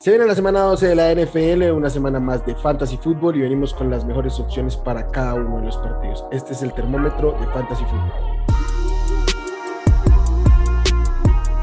[0.00, 3.40] Se viene la semana 12 de la NFL, una semana más de Fantasy Football y
[3.40, 6.24] venimos con las mejores opciones para cada uno de los partidos.
[6.30, 8.12] Este es el termómetro de Fantasy Football.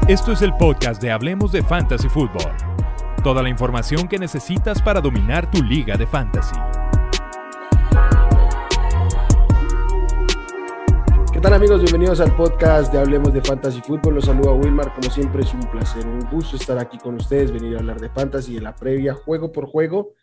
[0.06, 2.52] Esto es el podcast de Hablemos de Fantasy Football.
[3.24, 6.56] Toda la información que necesitas para dominar tu liga de fantasy.
[11.36, 11.82] ¿Qué tal amigos?
[11.82, 14.14] Bienvenidos al podcast de Hablemos de Fantasy Fútbol.
[14.14, 14.94] Los saluda Wilmar.
[14.94, 18.08] Como siempre es un placer, un gusto estar aquí con ustedes, venir a hablar de
[18.08, 20.14] fantasy en la previa, juego por juego.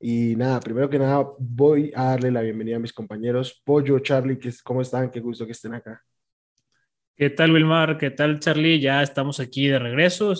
[0.00, 3.62] Y nada, primero que nada voy a darle la bienvenida a mis compañeros.
[3.64, 5.08] Pollo, Charlie, ¿cómo están?
[5.12, 6.02] Qué gusto que estén acá.
[7.14, 7.96] ¿Qué tal, Wilmar?
[7.96, 8.80] ¿Qué tal, Charlie?
[8.80, 10.34] Ya estamos aquí de regreso.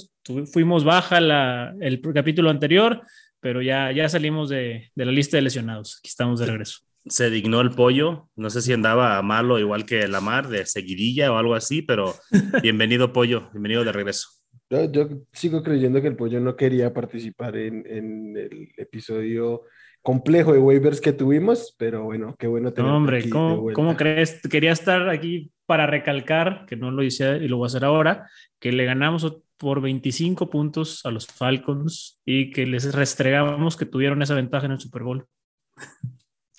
[0.52, 3.00] Fuimos baja el capítulo anterior,
[3.38, 5.98] pero ya, ya salimos de, de la lista de lesionados.
[6.00, 8.28] Aquí estamos de regreso se dignó el pollo.
[8.36, 12.14] No sé si andaba malo igual que la mar de seguidilla o algo así, pero
[12.62, 14.28] bienvenido pollo, bienvenido de regreso.
[14.68, 19.62] Yo, sigo creyendo que el pollo no quería participar en, el episodio
[20.02, 22.90] complejo de waivers que tuvimos, pero bueno, qué bueno tener.
[22.90, 24.40] No, hombre, ¿cómo, ¿cómo, crees?
[24.42, 28.28] Quería estar aquí para recalcar, que no lo hice y lo voy a hacer ahora,
[28.58, 34.20] que le ganamos por 25 puntos a los Falcons y que les restregamos que tuvieron
[34.22, 35.26] esa ventaja en el Super Bowl.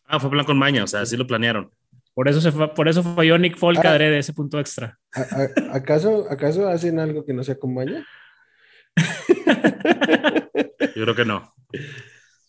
[0.08, 1.72] Ah, fue plan con maña, o sea, así lo planearon.
[2.14, 4.98] Por eso, se fue, por eso falló Nick Folk ah, de ese punto extra.
[5.72, 8.06] acaso, ¿Acaso hacen algo que no sea con maña?
[10.96, 11.54] Yo creo que no.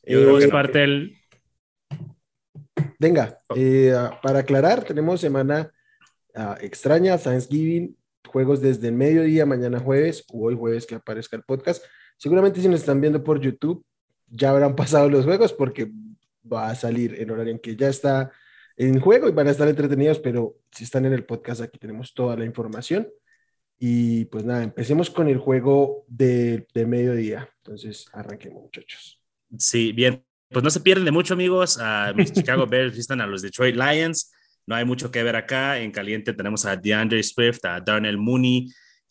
[0.06, 1.18] Yo creo que parte del...
[2.98, 5.70] Venga, eh, para aclarar, tenemos semana
[6.34, 7.94] ah, extraña, Thanksgiving,
[8.26, 11.84] juegos desde el mediodía, mañana jueves, o hoy jueves que aparezca el podcast.
[12.16, 13.84] Seguramente si nos están viendo por YouTube,
[14.28, 15.90] ya habrán pasado los juegos porque
[16.52, 18.32] va a salir en horario en que ya está
[18.76, 22.14] en juego y van a estar entretenidos, pero si están en el podcast aquí tenemos
[22.14, 23.08] toda la información.
[23.78, 27.48] Y pues nada, empecemos con el juego de, de mediodía.
[27.58, 29.20] Entonces, arranquemos muchachos.
[29.56, 30.24] Sí, bien.
[30.50, 31.78] Pues no se pierden de mucho, amigos.
[31.80, 34.32] A mis Chicago Bears visitan a los Detroit Lions.
[34.66, 35.78] No hay mucho que ver acá.
[35.78, 38.68] En caliente tenemos a DeAndre Swift, a Darnell Mooney,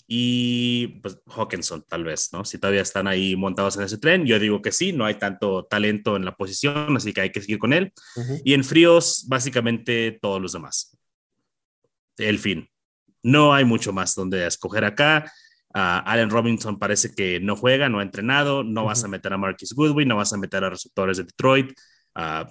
[0.09, 2.45] y pues Hawkinson tal vez, ¿no?
[2.45, 5.65] Si todavía están ahí montados en ese tren, yo digo que sí, no hay tanto
[5.65, 7.91] talento en la posición, así que hay que seguir con él.
[8.45, 10.97] Y en fríos, básicamente todos los demás.
[12.17, 12.69] El fin.
[13.21, 15.29] No hay mucho más donde escoger acá.
[15.73, 19.73] Allen Robinson parece que no juega, no ha entrenado, no vas a meter a Marcus
[19.73, 21.77] Goodwin, no vas a meter a receptores de Detroit.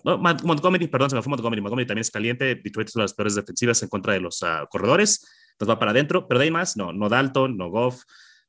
[0.05, 1.63] Montgomery, perdón, se me fue Montgomery.
[1.63, 2.55] Montgomery también es caliente.
[2.57, 5.27] Detroit es una de las peores defensivas en contra de los ah, corredores
[5.61, 8.03] nos va para adentro, pero de ahí más, no, no Dalton, no Goff,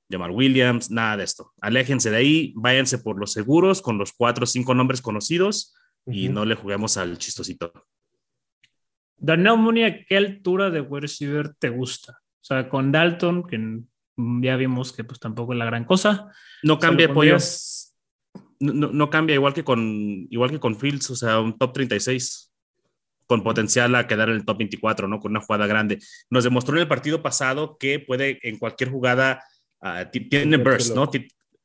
[0.10, 1.54] Jamal Williams, nada de esto.
[1.62, 5.76] Aléjense de ahí, váyanse por los seguros con los cuatro o cinco nombres conocidos
[6.06, 7.74] y no le juguemos al chistosito.
[9.18, 12.14] Daniel Mooney, ¿a qué altura de wide receiver te gusta?
[12.14, 13.82] O sea, con Dalton, que
[14.42, 16.32] ya vimos que pues tampoco es la gran cosa.
[16.64, 17.38] No cambia, pollo.
[18.60, 22.47] No, no, cambia igual que con igual que con Fields, o sea, un top 36
[23.28, 25.20] con potencial a quedar en el top 24, ¿no?
[25.20, 26.00] Con una jugada grande.
[26.30, 29.44] Nos demostró en el partido pasado que puede en cualquier jugada,
[29.82, 31.12] uh, tiene burst, ¿no?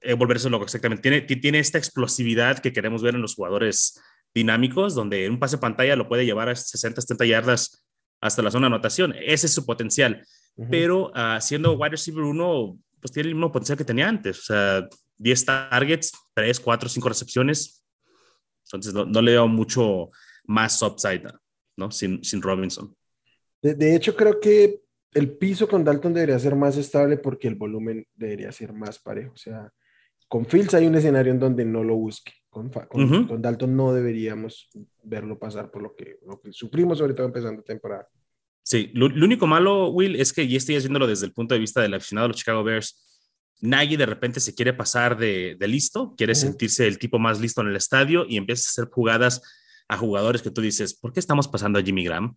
[0.04, 1.02] Eh, volverse loco, exactamente.
[1.02, 4.00] Tiene, tiene esta explosividad que queremos ver en los jugadores
[4.34, 7.86] dinámicos, donde un pase pantalla lo puede llevar a 60, 70 yardas
[8.20, 9.14] hasta la zona de anotación.
[9.24, 10.26] Ese es su potencial.
[10.70, 14.40] Pero uh, siendo wide receiver 1, pues tiene el mismo potencial que tenía antes.
[14.40, 17.84] O sea, 10 targets, 3, 4, 5 recepciones.
[18.66, 20.10] Entonces, no, no le veo mucho
[20.44, 21.22] más upside
[21.77, 21.91] ¿no?
[21.91, 22.94] Sin, sin Robinson.
[23.62, 24.83] De, hecho, creo que
[25.15, 29.33] el piso con Dalton debería ser más estable porque el volumen debería ser más parejo.
[29.34, 29.72] O sea,
[30.27, 32.33] con Fields hay un escenario en donde no lo busque.
[32.50, 34.69] Con, con, Dalton no deberíamos
[35.03, 38.09] verlo pasar por lo que, lo que sufrimos, sobre todo empezando temporada.
[38.62, 41.81] Sí, lo, único malo, Will, es que ya estoy haciéndolo desde el punto de vista
[41.81, 43.09] del aficionado de los Chicago Bears.
[43.60, 47.60] Nagy de repente se quiere pasar de, de listo, quiere sentirse el tipo más listo
[47.60, 49.41] en el estadio y empieza a hacer jugadas
[49.92, 52.36] a jugadores que tú dices, ¿por qué estamos pasando a Jimmy Graham?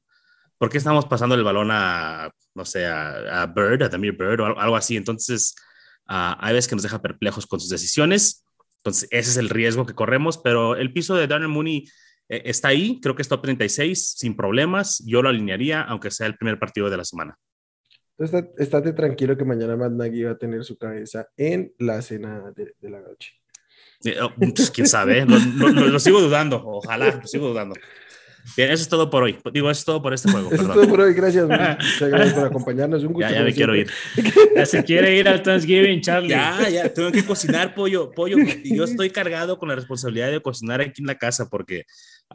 [0.57, 4.59] ¿Por qué estamos pasando el balón a, no sé, a, Bird, a Damir Bird o
[4.59, 4.97] algo así?
[4.97, 5.55] Entonces,
[6.09, 8.45] uh, hay veces que nos deja perplejos con sus decisiones.
[8.77, 11.85] Entonces, ese es el riesgo que corremos, pero el piso de Darnell Mooney
[12.27, 15.01] eh, está ahí, creo que es top 36, sin problemas.
[15.05, 17.37] Yo lo alinearía, aunque sea el primer partido de la semana.
[18.17, 22.51] Entonces, estate tranquilo que mañana Matt Nagy va a tener su cabeza en la cena
[22.55, 23.31] de, de la noche.
[24.05, 27.75] Eh, oh, pues, quién sabe, lo, sigo dudando, ojalá, lo sigo dudando.
[28.55, 29.37] Bien, eso es todo por hoy.
[29.51, 30.51] Digo, eso es todo por este juego.
[30.51, 31.45] Eso es todo por hoy, gracias.
[31.47, 33.03] Muchas gracias por acompañarnos.
[33.03, 33.27] Un gusto.
[33.27, 33.89] Ya, ya me quiero ir.
[34.55, 36.29] Ya se quiere ir al Thanksgiving, Charlie.
[36.29, 38.11] Ya, ya, tengo que cocinar pollo.
[38.11, 41.85] Pollo, yo estoy cargado con la responsabilidad de cocinar aquí en la casa porque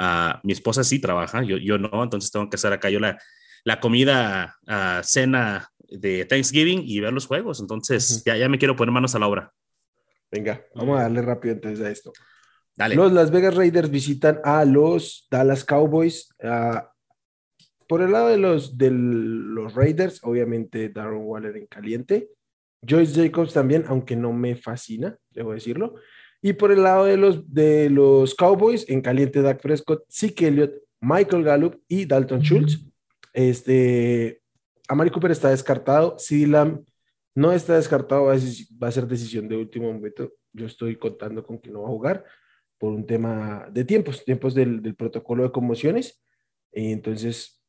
[0.00, 3.17] uh, mi esposa sí trabaja, yo, yo no, entonces tengo que hacer acá yo la,
[3.64, 7.61] la comida, uh, cena de Thanksgiving y ver los juegos.
[7.61, 9.52] Entonces, ya, ya me quiero poner manos a la obra.
[10.31, 12.12] Venga, vamos a darle rápido entonces a esto.
[12.77, 12.94] Dale.
[12.94, 16.29] Los Las Vegas Raiders visitan a los Dallas Cowboys.
[17.88, 22.31] por el lado de los, de los Raiders, obviamente Darren Waller en caliente.
[22.87, 25.97] Joyce Jacobs también, aunque no me fascina, debo decirlo.
[26.41, 30.73] Y por el lado de los, de los Cowboys, en caliente Dak Prescott, Zeke Elliott,
[31.00, 32.79] Michael Gallup y Dalton Schultz.
[33.32, 34.41] Este,
[34.88, 36.17] Amari Cooper está descartado.
[36.19, 36.85] CD Lamb
[37.35, 40.32] no está descartado, va a, deci- va a ser decisión de último momento.
[40.53, 42.25] Yo estoy contando con que no va a jugar
[42.79, 46.23] por un tema de tiempos, tiempos del, del protocolo de conmociones.
[46.73, 47.62] Eh, Entonces,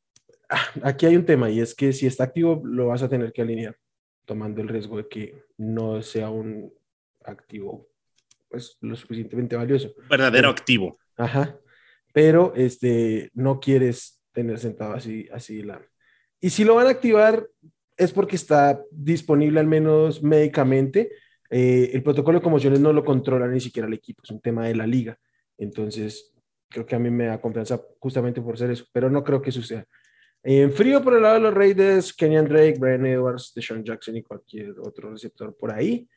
[0.48, 3.32] ah, aquí hay un tema y es que si está activo, lo vas a tener
[3.32, 3.76] que alinear,
[4.24, 6.72] tomando el riesgo de que no sea un
[7.24, 7.88] activo
[8.48, 9.94] pues lo suficientemente valioso.
[10.10, 10.98] Verdadero activo.
[11.16, 11.58] Ajá.
[12.12, 15.80] Pero este, no quieres tener sentado así, así la.
[16.38, 17.48] Y si lo van a activar,
[18.04, 21.10] es porque está disponible al menos médicamente.
[21.50, 24.66] Eh, el protocolo de conmociones no lo controla ni siquiera el equipo, es un tema
[24.66, 25.18] de la liga.
[25.58, 26.34] Entonces,
[26.68, 29.52] creo que a mí me da confianza justamente por ser eso, pero no creo que
[29.52, 29.86] suceda.
[30.42, 34.22] En frío por el lado de los Raiders, Kenyan Drake, Brian Edwards, Deshaun Jackson y
[34.22, 36.08] cualquier otro receptor por ahí.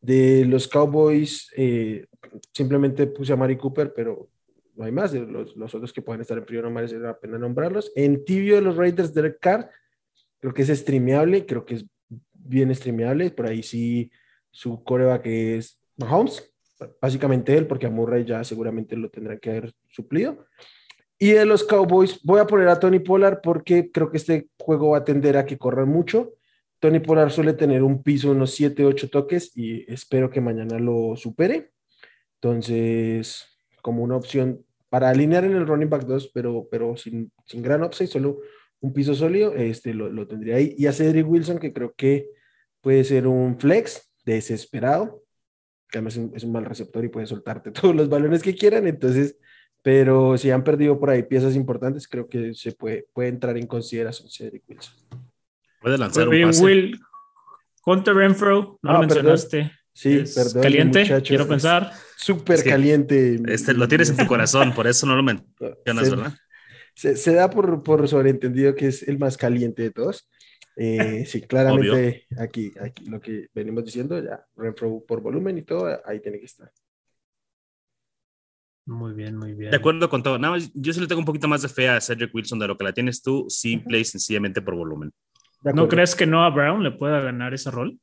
[0.00, 2.06] De los Cowboys, eh,
[2.52, 4.28] simplemente puse a Mari Cooper, pero
[4.76, 5.12] no hay más.
[5.12, 7.90] De los, los otros que pueden estar en frío no merece la pena nombrarlos.
[7.96, 9.70] En tibio de los Raiders, Derek Carr,
[10.42, 11.86] creo que es streameable, creo que es
[12.34, 13.30] bien streameable.
[13.30, 14.10] Por ahí sí,
[14.50, 16.52] su coreback es Mahomes,
[17.00, 20.44] básicamente él, porque a Murray ya seguramente lo tendrán que haber suplido.
[21.16, 24.90] Y de los Cowboys, voy a poner a Tony Pollard porque creo que este juego
[24.90, 26.32] va a tender a que corran mucho.
[26.80, 31.14] Tony Pollard suele tener un piso, unos 7, 8 toques y espero que mañana lo
[31.14, 31.70] supere.
[32.40, 33.46] Entonces,
[33.80, 37.84] como una opción para alinear en el running back 2, pero, pero sin, sin gran
[37.84, 38.40] upside, solo
[38.82, 40.74] un piso sólido, este, lo, lo tendría ahí.
[40.76, 42.28] Y a Cedric Wilson, que creo que
[42.80, 45.22] puede ser un flex desesperado,
[45.88, 48.54] que además es un, es un mal receptor y puede soltarte todos los balones que
[48.54, 48.86] quieran.
[48.86, 49.36] Entonces,
[49.82, 53.66] pero si han perdido por ahí piezas importantes, creo que se puede, puede entrar en
[53.66, 54.94] consideración Cedric Wilson.
[55.80, 56.62] Puede lanzar un pase.
[56.64, 57.00] Will,
[57.84, 59.24] Hunter Renfro, no Ah, lo perdón.
[59.24, 59.72] mencionaste.
[59.94, 60.62] Sí, Es perdón.
[60.62, 61.92] Caliente, muchachos, quiero pensar.
[62.16, 63.40] Súper Es que caliente.
[63.48, 65.54] Este, lo tienes en tu corazón, por eso no lo mencionas,
[66.04, 66.34] se, ¿verdad?
[66.94, 70.28] Se, se da por, por sobreentendido que es el más caliente de todos.
[70.76, 76.00] Eh, sí, claramente aquí, aquí lo que venimos diciendo, ya Renfro por volumen y todo,
[76.06, 76.70] ahí tiene que estar.
[78.84, 79.70] Muy bien, muy bien.
[79.70, 80.38] De acuerdo con todo.
[80.38, 82.66] Nada más, yo sí le tengo un poquito más de fe a Cedric Wilson de
[82.66, 85.12] lo que la tienes tú, simple y sencillamente por volumen.
[85.62, 87.98] ¿No crees que Noah Brown le pueda ganar ese rol?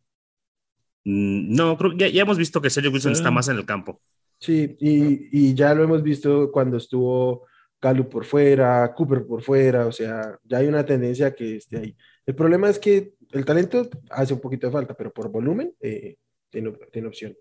[1.03, 3.19] Mm, No, creo ya, ya hemos visto que Cedric Wilson Sí.
[3.19, 4.01] está más en el campo.
[4.39, 7.45] Sí, y, y ya lo hemos visto cuando estuvo
[7.81, 11.77] Gallup por fuera, Cooper por fuera, o sea, ya hay una tendencia a que esté
[11.77, 11.95] ahí.
[12.25, 16.17] El problema es que el talento hace un poquito de falta, pero por volumen eh,
[16.49, 17.35] tiene, tiene opción.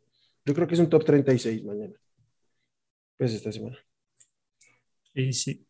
[0.44, 1.94] Yo creo que es un top 36 mañana.
[3.17, 3.76] Pues esta semana.
[5.14, 5.67] Sí, sí.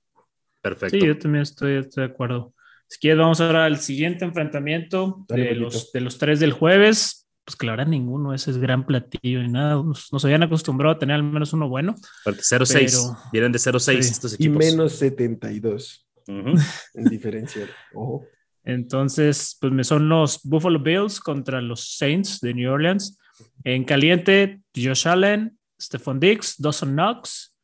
[0.60, 0.98] Perfecto.
[0.98, 2.54] Sí, yo también estoy, estoy de acuerdo.
[2.88, 7.17] Si quieres, vamos ahora al siguiente enfrentamiento Dale, de los, de los tres del jueves.
[7.48, 9.82] Pues que la verdad ninguno ese es gran platillo y nada.
[9.82, 11.94] Nos, nos habían acostumbrado a tener al menos uno bueno.
[12.22, 12.74] Porque 0-6.
[12.74, 14.12] Pero- Vienen de 0-6 Sí.
[14.12, 14.58] estos Y equipos.
[14.58, 16.52] menos 72 Ujú.
[16.94, 17.70] en diferencial.
[17.94, 18.26] Ojo.
[18.64, 23.18] Entonces, pues me son los Buffalo Bills contra los Saints de New Orleans.
[23.64, 27.56] En caliente, Josh Allen, Stephon Diggs, Dawson Knox.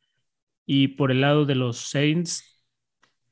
[0.65, 2.43] Y por el lado de los Saints,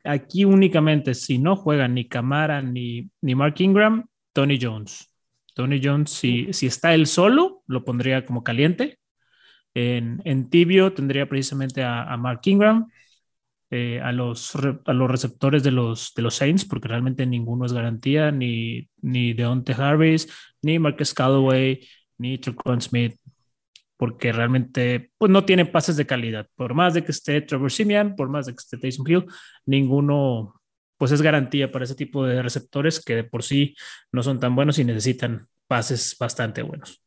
[0.03, 5.09] aquí únicamente, si no juegan ni Camara ni, ni Mark Ingram, Tony Jones.
[5.53, 8.99] Tony Jones, si, si está él solo, lo pondría como caliente.
[9.73, 12.87] En, en tibio tendría precisamente a, a Mark Ingram,
[13.71, 14.53] eh, a, los,
[14.85, 19.33] a los receptores de los, de los Saints, porque realmente ninguno es garantía, ni, ni
[19.33, 20.27] Deontay Harris,
[20.61, 21.79] ni Marcus Callaway,
[22.19, 23.15] ni Trequan Smith,
[23.97, 26.47] porque realmente pues, no tienen pases de calidad.
[26.55, 29.25] Por más de que esté Trevor Simeon, por más de que esté Taysom Hill,
[29.65, 30.61] ninguno
[31.03, 33.75] pues es garantía para ese tipo de receptores que de por sí
[34.13, 37.03] no son tan buenos y necesitan pases bastante buenos.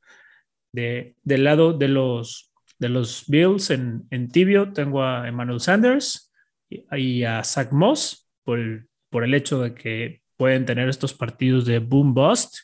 [0.71, 6.31] De, del lado de los, de los Bills en, en tibio tengo a Emmanuel Sanders
[6.69, 11.15] y, y a Zach Moss por el, por el hecho de que pueden tener estos
[11.15, 12.55] partidos de boom bust,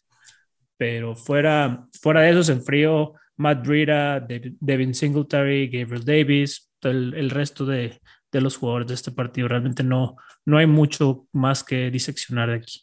[0.77, 7.31] pero fuera, fuera de esos en frío, Matt Breida, De- Devin Singletary, Gabriel Davis, el
[7.31, 7.99] resto de,
[8.33, 9.47] de los jugadores de este partido.
[9.47, 12.81] Realmente no, no hay mucho más que diseccionar de aquí.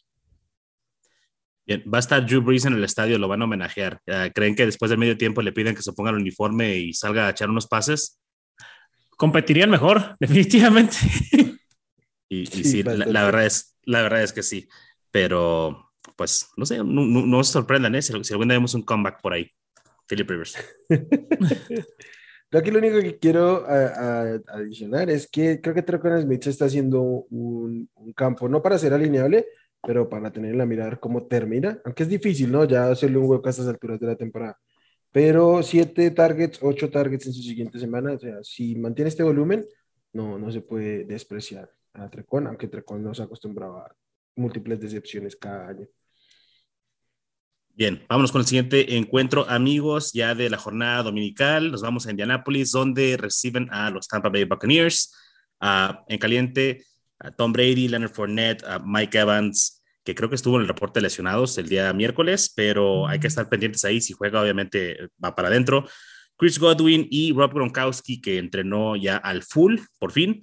[1.66, 4.00] Bien, va a estar Drew Brees en el estadio, lo van a homenajear.
[4.08, 6.94] Ah, ¿Creen que después del medio tiempo le piden que se ponga el uniforme y
[6.94, 8.20] salga a echar unos pases?
[9.16, 10.96] Competirían mejor, definitivamente.
[12.28, 13.12] Y, y Sí, sí, la, bastante.
[13.12, 14.68] la verdad es, la verdad es que sí.
[15.10, 18.02] Pero, pues, no sé, no, no, no se sorprendan, ¿eh?
[18.02, 19.50] Si, si algún día vemos un comeback por ahí.
[20.06, 20.56] Philip Rivers.
[22.50, 26.64] Yo aquí lo único que quiero adicionar es que creo que Trequan Smith se está
[26.64, 29.46] haciendo un, campo, no para ser alineable,
[29.82, 32.64] pero para tener en la mirada cómo termina, aunque es difícil, ¿no?
[32.64, 34.58] Ya hacerle un hueco a estas alturas de la temporada.
[35.12, 39.64] Pero siete targets, ocho targets en su siguiente semana, o sea, si mantiene este volumen,
[40.12, 43.96] no, no se puede despreciar a Trecon, aunque Trecon no se acostumbraba a
[44.36, 45.86] múltiples decepciones cada año.
[47.80, 51.72] Bien, vámonos con el siguiente encuentro, amigos, ya de la jornada dominical.
[51.72, 55.16] Nos vamos a Indianapolis, donde reciben a los Tampa Bay Buccaneers.
[56.06, 56.84] en caliente,
[57.18, 61.00] a Tom Brady, Leonard Fournette, a Mike Evans, que creo que estuvo en el reporte
[61.00, 64.02] de lesionados el día miércoles, pero hay que estar pendientes ahí.
[64.02, 65.88] Si juega, obviamente va para adentro.
[66.36, 70.42] Chris Godwin y Rob Gronkowski, que entrenó ya al full, por fin.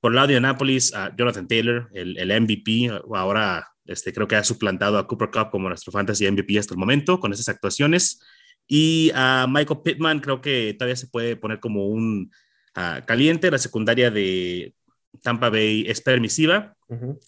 [0.00, 4.36] Por el lado de Indianapolis, a Jonathan Taylor, el, el MVP, ahora este, creo que
[4.36, 8.20] ha suplantado a Cooper Cup como nuestro fantasy MVP hasta el momento con esas actuaciones.
[8.66, 12.30] Y a Michael Pittman creo que todavía se puede poner como un
[12.74, 13.50] ah, caliente.
[13.50, 14.74] La secundaria de
[15.22, 16.76] Tampa Bay es permisiva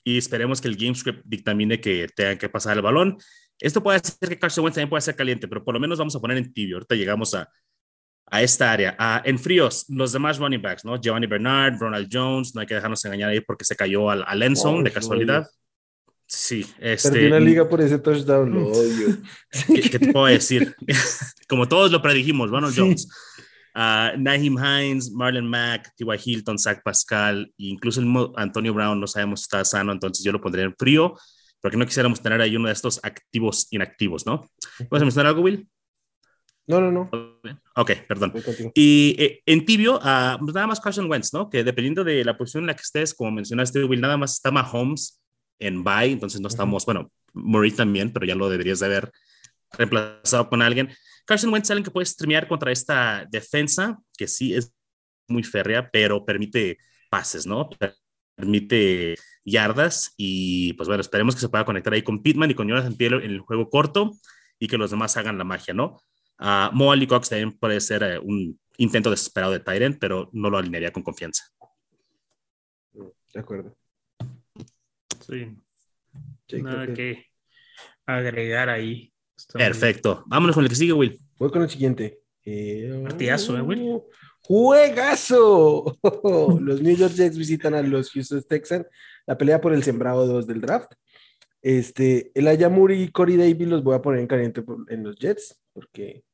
[0.05, 3.19] y esperemos que el game script dictamine que tengan que pasar el balón.
[3.61, 6.15] Esto puede hacer que Carson Wentz también pueda ser caliente, pero por lo menos vamos
[6.15, 6.77] a poner en tibio.
[6.77, 7.49] Ahorita llegamos a,
[8.27, 8.95] a esta área.
[8.99, 11.01] Ah, en zone, los demás running backs, ¿no?
[11.01, 14.43] Giovanni Bernard, Ronald Jones, no hay que dejarnos engañar ahí porque se cayó al, al
[14.43, 15.49] end zone de casualidad.
[16.29, 17.11] Sí, este.
[17.11, 19.17] Perdí una liga por ese touchdown, lo odio.
[19.67, 20.77] ¿Qué, te puedo decir?
[21.49, 23.09] Como todos lo predijimos, Ronald Jones.
[23.75, 26.19] Uh, Naheem Hines, Marlon Mack, T.Y.
[26.23, 30.33] Hilton, Zach Pascal, e incluso el Antonio Brown, no sabemos si está sano, entonces yo
[30.33, 31.17] lo pondría en frío,
[31.63, 34.51] porque no quisiéramos tener ahí uno de estos activos inactivos, ¿no?
[34.91, 35.67] ¿Vas a mencionar algo, Will?
[36.67, 37.11] No, no, no.
[37.77, 38.35] Ok, perdón.
[38.75, 41.49] Y eh, en tibio, uh, nada más Carson Wentz, ¿no?
[41.49, 44.51] Que dependiendo de la posición en la que estés, como mencionaste, Will, nada más está
[44.51, 45.19] Mahomes
[45.59, 49.13] en bye, entonces no estamos, bueno, Murray también, pero ya lo deberías de haber
[49.73, 50.91] reemplazado con alguien.
[51.25, 54.73] Carson Wentz alguien que puede streamear contra esta defensa, que sí es
[55.27, 56.79] muy férrea, pero permite
[57.11, 57.69] pases, ¿no?
[58.35, 62.69] Permite yardas y pues bueno, esperemos que se pueda conectar ahí con Pittman y con
[62.69, 64.13] Jonathan Taylor en el juego corto
[64.59, 66.01] y que los demás hagan la magia, ¿no?
[66.41, 70.59] Uh, Mo Cox también puede ser eh, un intento desesperado de Tyrant, pero no lo
[70.59, 71.45] alinearía con confianza.
[72.93, 73.77] De acuerdo.
[75.29, 76.63] Sí.
[76.63, 77.27] Nada que...
[78.07, 79.13] agregar ahí.
[79.53, 80.25] Perfecto.
[80.27, 81.19] Vámonos con el que sigue, Will.
[81.39, 82.21] Voy con el siguiente.
[82.45, 84.01] Eh, Partidazo, ¿eh, Will?
[84.41, 85.99] ¡Juegazo!
[86.61, 88.87] los New York Jets visitan a los Houston Texans.
[89.27, 90.93] La pelea por el sembrado 2 del draft.
[91.61, 95.61] Este, el Ayamuri y Corey Davis los voy a poner en caliente en los Jets,
[95.73, 96.25] porque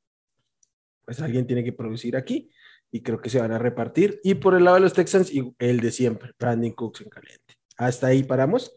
[1.04, 2.50] pues alguien tiene que producir aquí
[2.90, 4.20] y creo que se van a repartir.
[4.22, 7.54] Y por el lado de los Texans, el de siempre, Brandon Cooks en caliente.
[7.76, 8.72] Hasta ahí paramos.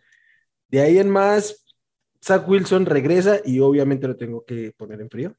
[0.69, 1.65] De ahí en más,
[2.23, 5.35] Zach Wilson regresa y obviamente lo tengo que poner en frío.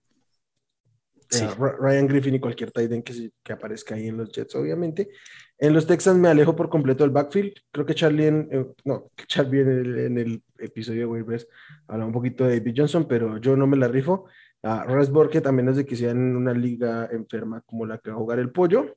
[1.31, 5.11] Ryan Griffin y cualquier tight que, que, aparezca ahí en los Jets, obviamente.
[5.59, 7.53] En los Texans me alejo por completo del backfield.
[7.71, 11.47] Creo que Charlie, en, eh, no, Charlie en el, episodio de Waivers
[11.87, 14.25] habla un poquito de David Johnson, pero yo no me la rifo.
[14.63, 18.17] Uh, Rasborg, también es de que sea en una liga enferma como la que va
[18.17, 18.97] a jugar el pollo.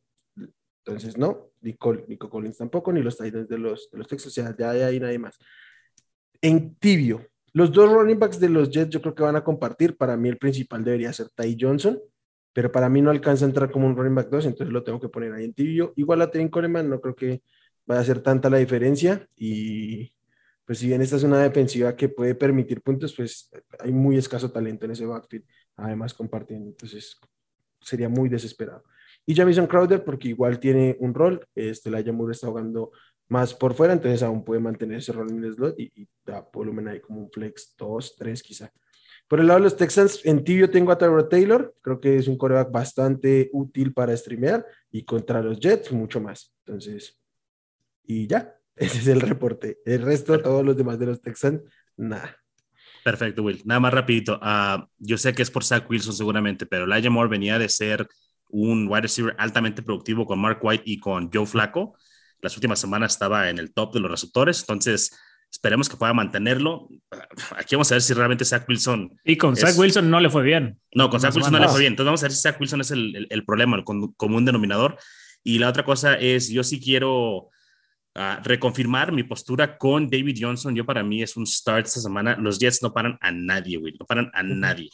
[0.86, 1.52] Entonces, no.
[1.62, 5.00] Nico Collins tampoco, ni los Titans de los, de los Texans, o sea, ya hay
[5.00, 5.38] nadie más.
[6.42, 9.98] En tibio, los dos running backs de los Jets yo creo que van a compartir.
[9.98, 12.00] Para mí el principal debería ser Ty Johnson,
[12.54, 15.00] pero para mí no alcanza a entrar como un running back 2, entonces lo tengo
[15.00, 15.94] que poner ahí en tibio.
[15.96, 17.42] Igual a Tevin Coleman, no creo que
[17.86, 20.14] vaya a ser tanta la diferencia y
[20.66, 24.52] pues si bien esta es una defensiva que puede permitir puntos, pues hay muy escaso
[24.52, 25.46] talento en ese backfield,
[25.76, 27.20] además compartiendo, entonces
[27.82, 28.84] sería muy desesperado.
[29.26, 32.92] Y Jamison Crowder, porque igual tiene un rol, este, la Moore está jugando
[33.32, 36.90] más por fuera, entonces aún puede mantener ese rol en el slot y, da volumen
[36.90, 38.74] ahí como un flex 2, 3 quizá.
[39.30, 42.28] Por el lado de los Texans, en tibio tengo a Tyrod Taylor, creo que es
[42.28, 46.54] un coreback bastante útil para streamear y contra los Jets mucho más.
[46.66, 47.18] Entonces,
[48.04, 49.80] y ya, ese es el reporte.
[49.86, 51.62] El resto, todos los demás de los Texans,
[51.96, 52.36] nada.
[53.06, 53.62] Perfecto, Will.
[53.64, 54.42] Nada más rapidito.
[54.44, 58.06] Uh, yo sé que es por Zach Wilson seguramente, pero Elijah Moore venía de ser
[58.50, 61.96] un wide receiver altamente productivo con Mark White y con Joe Flaco.
[62.42, 65.12] Las últimas semanas estaba en el top de los receptores, entonces
[65.52, 66.88] esperemos que pueda mantenerlo.
[67.58, 69.20] Aquí vamos a ver si realmente Zach Wilson.
[69.26, 70.80] Y con Zach Wilson no le fue bien.
[70.94, 71.94] No, con Zach Wilson no le fue bien.
[71.94, 74.98] Entonces vamos a ver si Zach Wilson es el, el, problema, el común denominador.
[75.44, 77.50] Y la otra cosa es, yo sí quiero
[78.16, 80.74] ah, reconfirmar mi postura con David Johnson.
[80.74, 82.38] Yo para mí es un start esta semana.
[82.38, 83.94] Los Jets no paran a nadie, güey.
[84.00, 84.90] No paran a nadie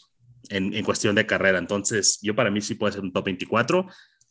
[0.49, 1.59] en, en, cuestión de carrera.
[1.59, 3.87] Entonces, yo para mí sí puede ser un top 24,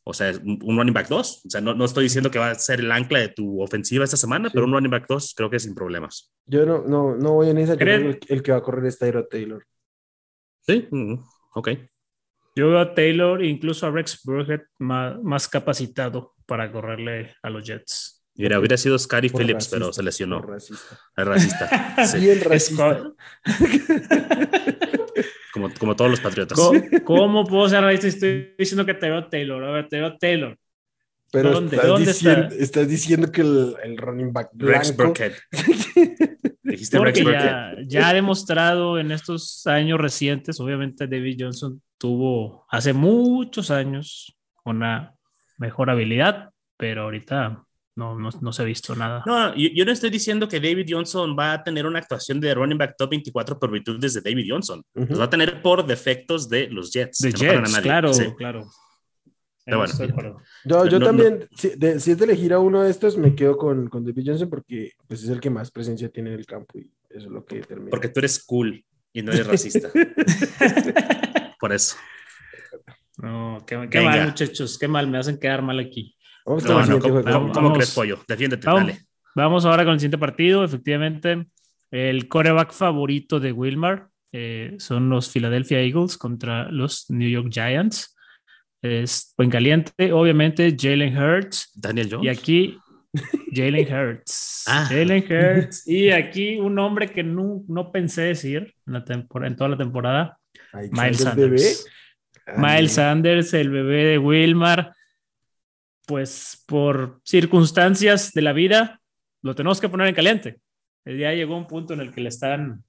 [0.08, 1.42] o sea, un running back 2.
[1.46, 4.04] O sea, no, no estoy diciendo que va a ser el ancla de tu ofensiva
[4.04, 6.32] esta semana, pero un running back 2 creo que sin problemas.
[6.46, 9.26] Yo no, no, no voy en esa, el, el, que va a correr es Tyro
[9.26, 9.66] Taylor.
[10.60, 11.14] Sí, mm,
[11.54, 11.70] ok.
[12.54, 17.66] Yo veo a Taylor incluso a Rex Burkhead más, más capacitado para correrle a los
[17.66, 18.24] Jets.
[18.36, 20.40] Mira, hubiera sido Scary Phillips, racista, pero se lesionó.
[20.40, 20.98] racista.
[21.16, 22.06] Es racista.
[22.06, 22.20] sí.
[22.20, 23.12] Bien racista.
[25.68, 26.58] como, como todos los patriotas.
[26.58, 28.06] ¿Cómo, cómo puedo ser racista?
[28.08, 29.64] Estoy diciendo que te veo a Taylor.
[29.64, 30.56] A ver, te veo a Taylor.
[31.32, 31.76] Pero ¿Dónde?
[31.76, 32.62] estás, ¿Dónde diciendo, está?
[32.62, 35.32] estás diciendo que el, el running back Rex Burkhead.
[36.62, 37.76] Dijiste Rex Porque Burkhead.
[37.78, 44.36] ya, ya ha demostrado en estos años recientes, obviamente David Johnson tuvo hace muchos años
[44.64, 45.14] una
[45.58, 47.64] mejor habilidad, pero ahorita
[47.96, 49.22] no, no, no se ha visto nada.
[49.26, 52.54] No, yo, yo no estoy diciendo que David Johnson va a tener una actuación de
[52.54, 54.82] running back top 24 por virtudes de David Johnson.
[54.94, 57.18] Los va a tener por defectos de los Jets.
[57.18, 57.82] de no Jets, nadie.
[57.82, 58.24] claro, Sí.
[58.36, 58.66] claro.
[59.64, 60.38] Pero bueno.
[60.64, 63.34] Yo, yo No, también, Si, de- si es de elegir a uno de estos, me
[63.34, 66.46] quedo con, con David Johnson porque pues, es el que más presencia tiene en el
[66.46, 67.90] campo y eso es lo que determina.
[67.90, 69.88] Porque tú eres cool y no eres racista.
[71.58, 71.96] por eso.
[73.18, 76.15] No, qué, mal, muchachos, qué mal, me hacen quedar mal aquí.
[76.46, 77.38] Vamos No, con el no, siguiente ¿cómo, juego.
[77.40, 77.78] cómo- cómo Vamos.
[77.78, 78.18] crees, Pollo?
[78.28, 78.98] Defiéndete, Vamos, dale.
[79.34, 80.64] vamos ahora con el siguiente partido.
[80.64, 81.46] Efectivamente,
[81.90, 88.14] el coreback favorito de Wilmar eh, son los Philadelphia Eagles contra los New York Giants.
[88.82, 91.72] Es buen caliente, obviamente, Jalen Hurts.
[91.74, 92.24] Daniel Jones.
[92.24, 92.78] Y aquí,
[93.52, 94.64] Jalen Hurts.
[94.68, 94.86] Ah.
[94.88, 95.84] Jalen Hurts.
[95.86, 99.04] Y aquí un nombre que no, no pensé decir en, la
[99.46, 100.38] en toda la temporada,
[100.92, 101.18] Miles.
[101.18, 101.86] Sanders.
[102.46, 102.92] Ah, Miles.
[102.92, 104.92] Sanders, el bebé de Wilmar,
[106.06, 109.00] pues por circunstancias de la vida,
[109.42, 110.58] lo tenemos que poner en caliente.
[111.04, 112.82] Ya llegó un punto en el que le están,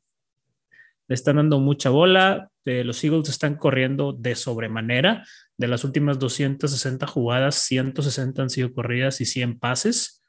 [1.07, 2.49] le están dando mucha bola.
[2.65, 5.23] eh, los Eagles están corriendo de sobremanera.
[5.57, 10.23] De las últimas 260 jugadas, 160 han sido corridas y 100 pases.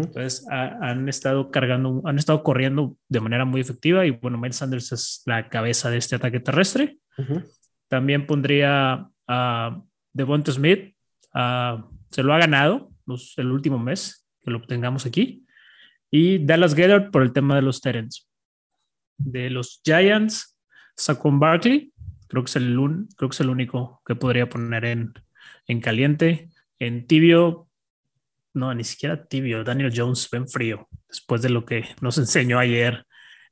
[0.00, 4.04] Entonces ha- han estado cargando, han estado corriendo de manera muy efectiva.
[4.04, 6.98] Y bueno, Miles Sanders es la cabeza de este ataque terrestre.
[7.88, 10.94] También pondría a Devonta Smith.
[11.32, 12.90] ah, se lo ha ganado
[13.36, 15.44] el último mes que lo obtengamos aquí.
[16.10, 18.22] Y Dallas Goedert por el tema de los Terrence.
[19.16, 20.58] De los Giants,
[20.96, 21.92] Saquon Barkley.
[22.28, 25.12] Creo que, es el, un- creo que es único que podría poner en,
[25.66, 26.50] en caliente.
[26.78, 27.68] En tibio,
[28.54, 29.64] no, ni siquiera tibio.
[29.64, 33.04] Daniel Jones ven frío después de lo que nos enseñó ayer.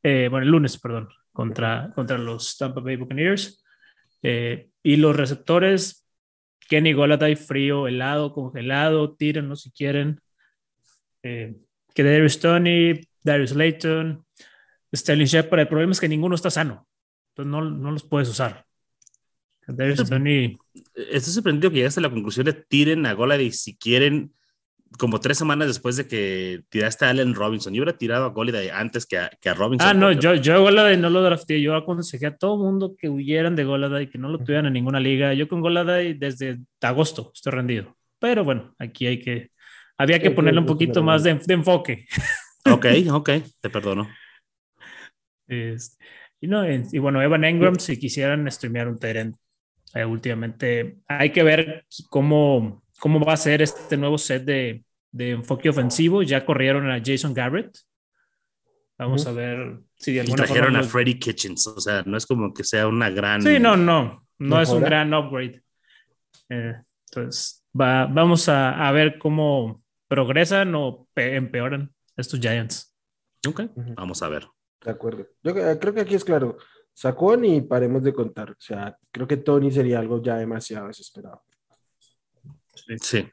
[0.02, 3.62] eh, bueno, el lunes, perdón, contra, contra los Tampa Bay Buccaneers.
[4.22, 6.05] Eh, y los receptores,
[6.68, 10.20] Kenny Goladay, frío, helado, congelado, tírenlo si quieren.
[11.22, 11.56] Eh,
[11.94, 14.24] que Darius Tony, Darius Layton,
[14.94, 16.86] Sterling Shepard, el problema es que ninguno está sano.
[17.30, 18.64] Entonces no, no los puedes usar.
[19.66, 20.56] Darius Tony,
[20.94, 24.32] Estoy sorprendido que llegaste a la conclusión de tiren a Goladay si quieren,
[24.98, 27.74] como tres semanas después de que tiraste a Allen Robinson.
[27.74, 29.88] Yo hubiera tirado a Goladay antes que a, que a Robinson.
[29.88, 31.60] Ah, no, yo, yo a Goladay no lo drafté.
[31.60, 35.00] Yo aconsejé a todo mundo que huyeran de Goladay, que no lo tuvieran en ninguna
[35.00, 35.34] liga.
[35.34, 37.96] Yo con Goladay desde agosto estoy rendido.
[38.18, 39.50] Pero bueno, aquí hay que,
[39.98, 42.06] había que Sí, ponerle un poquito es más de, de enfoque.
[42.68, 44.08] Ok, ok, te perdono.
[45.46, 46.04] Este,
[46.40, 49.36] y, no, y bueno, Evan Engram, si quisieran streamear un Tyrant,
[49.94, 55.30] eh, últimamente hay que ver cómo, cómo va a ser este nuevo set de, de
[55.30, 56.22] enfoque ofensivo.
[56.22, 57.76] Ya corrieron a Jason Garrett.
[58.98, 59.30] Vamos Ujú.
[59.30, 61.66] a ver si de Y alguna trajeron forma a Freddie Kitchens.
[61.66, 63.42] O sea, no es como que sea una gran.
[63.42, 65.04] Sí, no, no, no es un ¿Mejora?
[65.04, 65.62] gran upgrade.
[66.48, 66.74] Eh,
[67.10, 72.94] entonces, va, vamos a, a ver cómo progresan o pe- empeoran estos Giants.
[73.46, 73.94] Ok, Ujú.
[73.94, 74.46] vamos a ver.
[74.82, 75.26] De acuerdo.
[75.42, 76.56] Yo eh, creo que aquí es claro.
[76.94, 78.52] Sacón y paremos de contar.
[78.52, 81.42] O sea, creo que Tony sería algo ya demasiado desesperado.
[83.00, 83.26] Sí.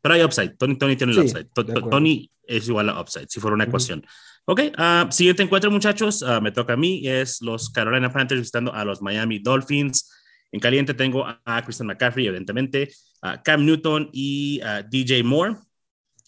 [0.00, 0.56] Pero hay upside.
[0.56, 1.48] Tony, Tony tiene el Sí, upside.
[1.90, 4.06] Tony es igual a upside, si fuera una ecuación.
[4.44, 6.22] Ok, ah, siguiente encuentro, muchachos.
[6.22, 7.02] ah, me toca a mí.
[7.08, 10.12] Es los Carolina Panthers visitando a los Miami Dolphins.
[10.52, 12.88] En caliente tengo a, a Christian McCaffrey, evidentemente,
[13.22, 15.56] a Cam Newton y a DJ Moore.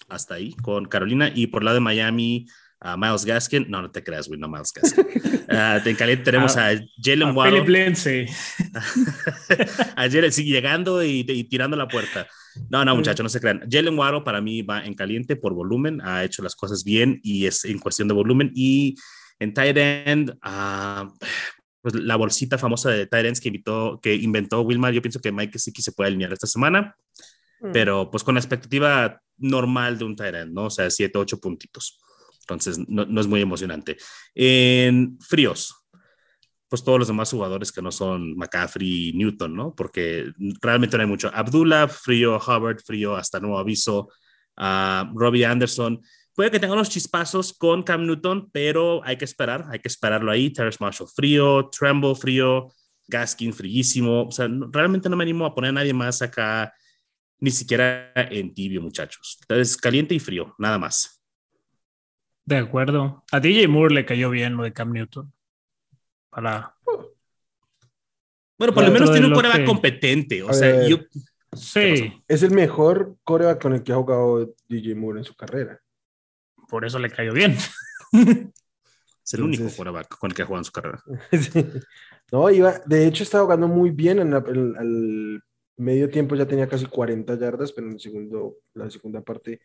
[0.09, 1.31] Hasta ahí con Carolina.
[1.33, 2.47] Y por el lado de Miami,
[2.81, 3.67] a Miles Gaskin.
[3.71, 5.07] No, no te creas, güey, no Miles Gaskin.
[5.51, 7.63] Ah, en caliente tenemos Ah, a Jalen A Waddle.
[7.63, 8.27] Philip Lindsay.
[9.97, 12.27] Ayer sigue llegando y, y tirando la puerta.
[12.71, 13.63] No, no, muchachos, no se crean.
[13.71, 17.47] Jalen Waddle para mí va en caliente por volumen, ha hecho las cosas bien y
[17.47, 18.51] es en cuestión de volumen.
[18.55, 18.97] Y
[19.39, 21.13] en tight end, ah,
[21.81, 25.33] pues la bolsita famosa de tight ends que, invitó, que inventó Wilmar, yo pienso que
[25.33, 26.97] Mike Siki se puede alinear esta semana,
[27.73, 30.65] pero pues con la expectativa normal de un tight end, ¿no?
[30.67, 31.99] O sea, 7, 8 puntitos.
[32.41, 33.97] Entonces, no, no es muy emocionante.
[34.35, 35.75] En fríos,
[36.69, 39.75] pues todos los demás jugadores que no son McCaffrey y Newton, ¿no?
[39.75, 41.31] Porque realmente no hay mucho.
[41.33, 44.11] Abdullah, frío, Hubbard, frío, hasta nuevo aviso.
[44.57, 46.03] a Robbie Anderson.
[46.35, 50.31] Puede que tenga unos chispazos con Cam Newton, pero hay que esperar, hay que esperarlo
[50.31, 50.51] ahí.
[50.51, 51.69] Terrence Marshall, frío.
[51.71, 52.69] Tremble, frío.
[53.07, 54.25] Gaskin fríísimo.
[54.25, 56.73] O sea, realmente no me animo a poner a nadie más acá,
[57.41, 59.39] ni siquiera en tibio, muchachos.
[59.41, 61.23] Entonces, caliente y frío, nada más.
[62.45, 63.25] De acuerdo.
[63.31, 65.33] A DJ Moore le cayó bien lo de Cam Newton.
[66.31, 66.75] Para.
[68.59, 70.43] Bueno, por lo menos tiene un coreback competente.
[70.43, 70.99] O sea, yo.
[71.53, 72.23] Sí.
[72.29, 75.81] Es el mejor coreback con el que ha jugado DJ Moore en su carrera.
[76.69, 77.57] Por eso le cayó bien.
[79.25, 81.03] Es el único coreback con el que ha jugado en su carrera.
[82.31, 85.43] No, iba, de hecho estaba jugando muy bien en el
[85.79, 89.61] medio tiempo ya tenía casi 40 yardas, pero en el segundo, la segunda parte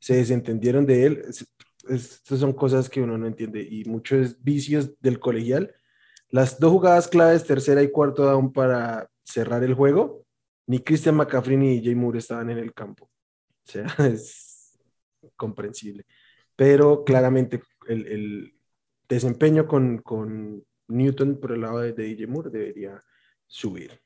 [0.00, 1.22] se desentendieron de él.
[1.88, 5.72] Estas son cosas que uno no entiende y muchos vicios del colegial.
[6.30, 10.24] Las dos jugadas claves, tercera y cuarto down para cerrar el juego,
[10.66, 13.04] ni Christian McCaffrey ni Jay Moore estaban en el campo.
[13.06, 14.78] O sea, es
[15.36, 16.04] comprensible.
[16.54, 18.54] Pero claramente el, el
[19.08, 23.02] desempeño con, con Newton por el lado de, DJ Moore debería
[23.46, 24.00] subir.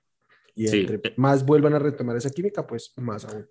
[0.54, 3.46] Y entre más vuelvan a retomar esa química, pues más aún.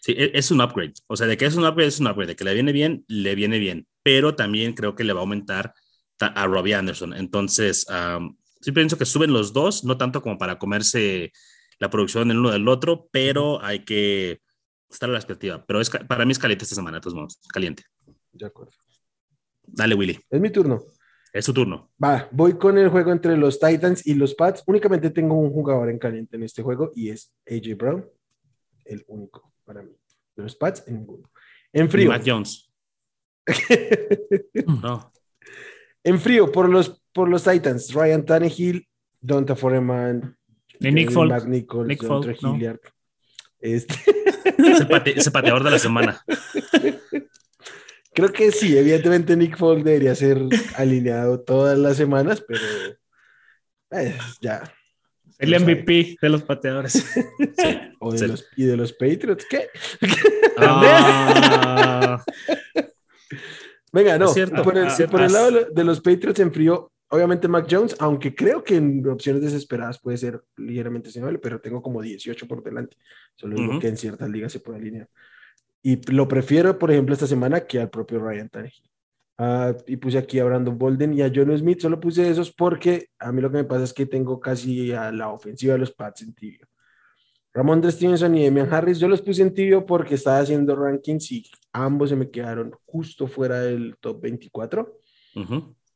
[0.00, 0.94] Sí, e, es un upgrade.
[1.06, 2.28] O sea, de que es un upgrade, es un upgrade.
[2.28, 3.86] De que le viene bien, le viene bien.
[4.02, 5.74] Pero también creo que le va a aumentar
[6.20, 7.14] a Robbie Anderson.
[7.14, 7.86] Entonces,
[8.60, 11.32] sí pienso que suben los dos, no tanto como para comerse
[11.78, 14.40] la producción del uno del otro, pero hay que
[14.90, 15.64] estar a la expectativa.
[15.66, 17.40] Pero es, para mí es caliente esta semana, de todos modos.
[17.52, 17.84] Caliente.
[18.32, 18.72] De acuerdo.
[19.62, 20.18] Dale, Willy.
[20.30, 20.82] Es mi turno.
[21.32, 21.90] Es su turno.
[22.02, 24.62] Va, voy con el juego entre los Titans y los Pats.
[24.66, 28.06] Únicamente tengo un jugador en caliente en este juego y es AJ Brown,
[28.84, 29.92] el único para mí.
[30.34, 31.30] De los Pats, en ninguno.
[31.72, 32.08] En frío.
[32.08, 32.72] Matt Jones.
[34.82, 35.12] no.
[36.08, 38.88] En frío, por los, por los Titans, Ryan Tannehill,
[39.20, 40.38] Donta Foreman,
[40.80, 41.44] Nick Folk.
[41.46, 42.80] Nick Folk,
[43.60, 43.94] Este.
[45.14, 46.24] Ese, pateador de la semana.
[48.14, 50.40] Creo que sí, evidentemente Nick Folk debería ser
[50.76, 52.60] alineado todas las semanas, pero
[53.90, 54.62] eh, ya.
[55.38, 57.04] El MVP de los pateadores.
[58.00, 59.68] O de los, y de los Patriots, ¿qué?
[60.56, 62.24] Ah.
[63.98, 64.26] Venga, no,
[64.62, 68.62] por, el, por el, lado de los Patriots en frío, obviamente Mac Jones, aunque creo
[68.62, 72.96] que en opciones desesperadas puede ser ligeramente sensible, pero tengo como 18 por delante.
[73.34, 75.08] Solo digo que en ciertas ligas se puede alinear.
[75.82, 78.84] Y lo prefiero, por ejemplo, esta semana que al propio Ryan Tannehill.
[79.36, 81.80] Uh, y puse aquí a Brandon Bolden y a John Smith.
[81.80, 85.10] Solo puse esos porque a mí lo que me pasa es que tengo casi a
[85.10, 86.68] la ofensiva de los Pats en tibio.
[87.58, 91.32] Ramón de Stevenson y Demian Harris, yo los puse en tibio porque estaba haciendo rankings
[91.32, 94.96] y ambos se me quedaron justo fuera del top 24.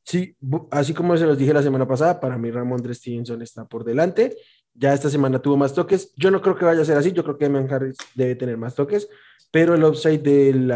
[0.03, 0.35] Sí,
[0.71, 3.85] así como se los dije la semana pasada, para mí Ramón de Stevenson está por
[3.85, 4.35] delante.
[4.73, 6.13] Ya esta semana tuvo más toques.
[6.17, 7.13] Yo no creo que vaya a ser así.
[7.13, 9.07] Yo creo que Demian Harris debe tener más toques
[9.53, 10.73] pero el upside del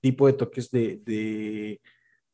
[0.00, 1.78] tipo de toques de, de,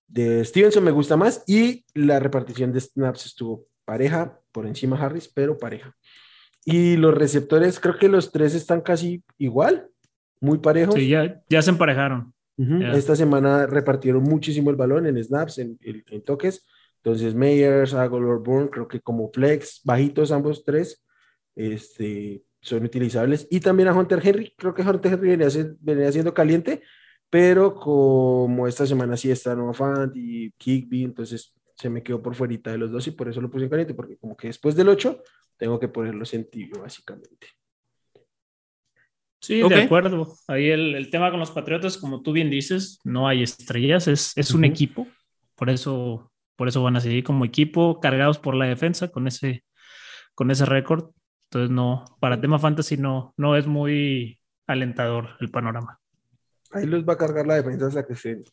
[0.06, 5.26] de, Stevenson me gusta más y la repartición de snaps estuvo pareja, por encima Harris,
[5.26, 5.96] pero pareja.
[6.64, 9.88] Y los receptores, creo que los tres están casi igual,
[10.40, 10.94] muy parejos.
[10.94, 12.32] Sí, ya, ya se emparejaron.
[12.92, 16.66] Esta semana repartieron muchísimo el balón en snaps, en, en, toques.
[16.96, 21.02] Entonces, Meyers, Agolor, Bourne, creo que como flex, bajitos ambos tres.
[21.56, 23.46] Este, son utilizables.
[23.50, 25.28] Y también a Hunter Henry, creo que Hunter Henry
[25.80, 26.82] venía, siendo caliente,
[27.28, 32.34] pero como esta semana sí está Noah Fant y Kickby, entonces se me quedó por
[32.34, 34.76] fuera de los dos y por eso lo puse en caliente, porque como que después
[34.76, 35.22] del 8
[35.56, 37.48] tengo que ponerlo en tibio, básicamente.
[39.40, 40.34] Sí, de acuerdo.
[40.46, 44.50] Ahí el, tema con los Patriotas, como tú bien dices, no hay estrellas, es, es
[44.50, 45.06] un equipo,
[45.54, 49.64] por eso, por eso van a seguir como equipo, cargados por la defensa con ese,
[50.34, 51.12] con ese récord.
[51.44, 55.98] Entonces, no, para tema fantasy no, no es muy alentador el panorama.
[56.72, 58.44] Ahí los va a cargar la defensa hasta que estén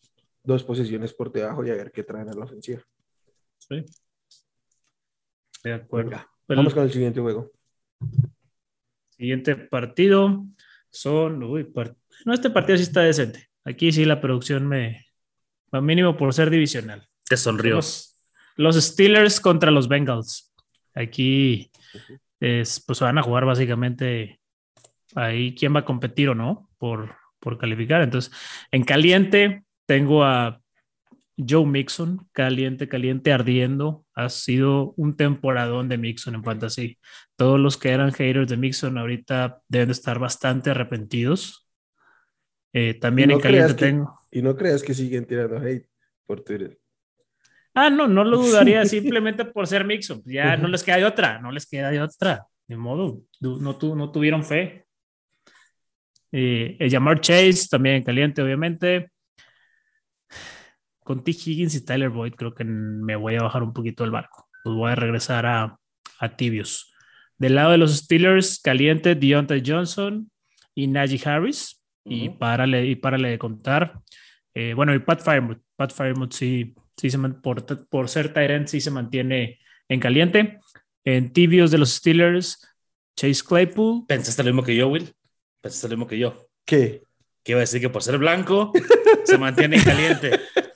[0.44, 2.82] dos posiciones por debajo y a ver qué traen a la ofensiva.
[3.70, 3.86] Sí.
[5.64, 6.18] De acuerdo.
[6.48, 7.52] vamos con el siguiente juego.
[9.10, 10.46] Siguiente partido
[10.90, 11.44] son.
[11.44, 11.72] Uy,
[12.26, 13.50] no, este partido sí está decente.
[13.66, 15.06] Aquí sí la producción me.
[15.74, 17.08] Va mínimo por ser divisional.
[17.28, 17.80] Te sonrió.
[18.56, 20.54] Los, Steelers contra los Bengals.
[20.94, 21.70] Aquí
[22.40, 24.40] es, pues van a jugar básicamente
[25.16, 28.02] ahí quién va a competir o no por, por calificar.
[28.02, 28.32] Entonces,
[28.72, 30.62] en caliente tengo a
[31.38, 34.06] Joe Mixon, caliente, caliente, ardiendo.
[34.16, 36.98] Ha sido un temporadón de Mixon en fantasy.
[37.36, 41.68] Todos los que eran haters de Mixon ahorita deben estar bastante arrepentidos.
[42.74, 44.20] Eh, también en caliente tengo.
[44.32, 45.88] Y no creas que siguen tirando hate
[46.26, 46.80] por Twitter.
[47.74, 50.24] Ah, no, no lo dudaría simplemente por ser Mixon.
[50.26, 52.48] Ya no les queda de otra, no les queda de otra.
[52.68, 54.88] De modo, no, no tuvieron fe.
[56.32, 59.12] Eh, el llamar Chase también caliente, obviamente.
[61.08, 61.32] Con T.
[61.32, 64.50] Higgins y Tyler Boyd, creo que me voy a bajar un poquito el barco.
[64.62, 65.80] Pues voy a regresar a,
[66.20, 66.94] a tibios.
[67.38, 70.30] Del lado de los Steelers, caliente Deontay Johnson
[70.76, 71.82] y Najee Harris.
[72.04, 74.02] Y párale, y párale de contar.
[74.54, 75.62] Eh, bueno, y Pat Firemouth.
[75.78, 80.58] Pat Firemouth sí, sí se por, por ser Tyrant, sí se mantiene en caliente.
[81.06, 82.68] En tibios de los Steelers,
[83.16, 84.06] Chase Claypool.
[84.10, 85.14] ¿Pensaste lo mismo que yo, Will?
[85.62, 86.50] ¿Pensaste lo mismo que yo?
[86.66, 87.02] ¿Qué?
[87.46, 88.74] Que iba a decir que por ser blanco
[89.24, 90.32] se mantiene caliente.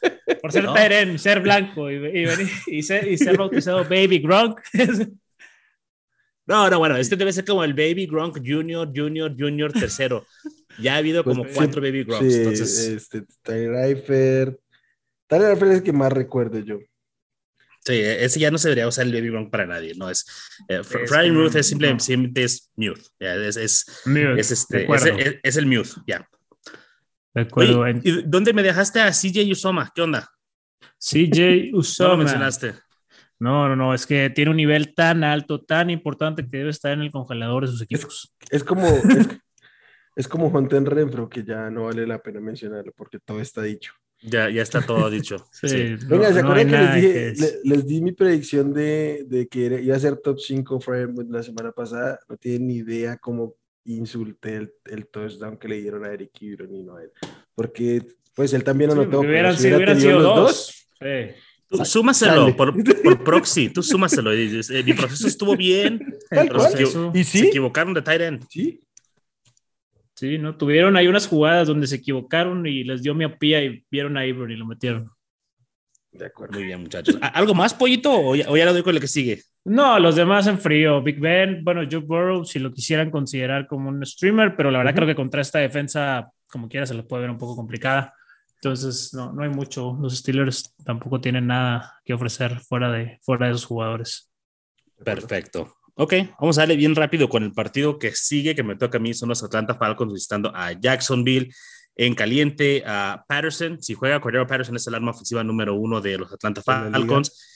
[0.42, 1.18] Por ser no.
[1.18, 2.26] ser blanco y,
[2.68, 4.60] y, ser, y ser bautizado Baby Gronk.
[6.48, 10.26] No, no, bueno, este debe ser como el Baby Gronk Junior, Junior, Junior tercero.
[10.80, 12.34] Ya ha habido como pues, cuatro Baby Gronks.
[12.34, 12.88] Sí, entonces...
[12.90, 14.60] este, Tyler Eifert.
[15.28, 16.80] Tyler Eifert es el que más recuerdo yo.
[17.86, 20.26] Sí, ese ya no se debería usar el Baby Gronk para nadie, no es.
[20.68, 25.90] Eh, Frying Ruth es simplemente es mute, es, es, es, este, es, es, el mute,
[26.06, 26.28] ya.
[27.34, 27.88] De acuerdo.
[27.88, 29.92] ¿Y dónde me dejaste a CJ Usoma?
[29.94, 30.30] ¿Qué onda?
[31.00, 32.10] CJ Usoma.
[32.10, 32.74] No lo mencionaste.
[33.40, 36.92] No, no, no, es que tiene un nivel tan alto, tan importante que debe estar
[36.92, 38.36] en el congelador de sus equipos.
[38.52, 38.86] Es, como
[40.16, 43.94] es, como Juan Renfro, que ya no vale la pena mencionarlo porque todo está dicho.
[44.22, 45.44] Ya, ya está todo dicho.
[45.52, 49.96] sí, Venga, ¿se acuerdan que les, dije, les, di mi predicción de, de, que iba
[49.96, 50.80] a ser top 5
[51.30, 52.20] la semana pasada?
[52.30, 56.74] No tienen ni idea cómo insulté el, el touchdown que le dieron a Eric Ibron
[56.76, 57.12] y no a él.
[57.56, 59.22] Porque, pues, él también anotó.
[59.22, 60.88] Sí, hubieran, si hubieran sido los dos.
[61.00, 61.36] Sí.
[61.68, 64.34] Tú súmaselo por, por, proxy, tú súmaselo.
[64.34, 66.18] Y dices, eh, mi proceso estuvo bien.
[66.30, 67.40] Se, ¿Y sí?
[67.40, 68.46] se equivocaron de tight end.
[68.50, 68.80] Sí.
[70.16, 70.56] Sí, ¿no?
[70.56, 74.52] Tuvieron ahí unas jugadas donde se equivocaron y les dio miopía y vieron a Ibron
[74.52, 75.10] y lo metieron.
[76.12, 76.54] De acuerdo.
[76.54, 77.18] Muy bien, muchachos.
[77.22, 78.14] ¿Algo más, pollito?
[78.14, 79.42] ¿O ya, o ya lo doy con lo que sigue?
[79.64, 81.02] No, los demás en frío.
[81.02, 84.96] Big Ben, bueno, Joe Burrow, si lo quisieran considerar como un streamer, pero la verdad
[84.96, 88.14] creo que contra esta defensa, como quiera, se lo puede ver un poco complicada.
[88.56, 89.98] Entonces, no, no hay mucho.
[90.00, 94.32] Los Steelers tampoco tienen nada que ofrecer fuera de, fuera de esos jugadores.
[95.04, 95.76] Perfecto.
[95.96, 99.02] Ok, vamos a darle bien rápido con el partido que sigue, que me toca a
[99.02, 101.54] mí, son los Atlanta Falcons visitando a Jacksonville
[101.96, 103.82] en caliente a Patterson.
[103.82, 107.51] Si juega Cordero Patterson es el arma ofensiva número uno de los Atlanta Falcons.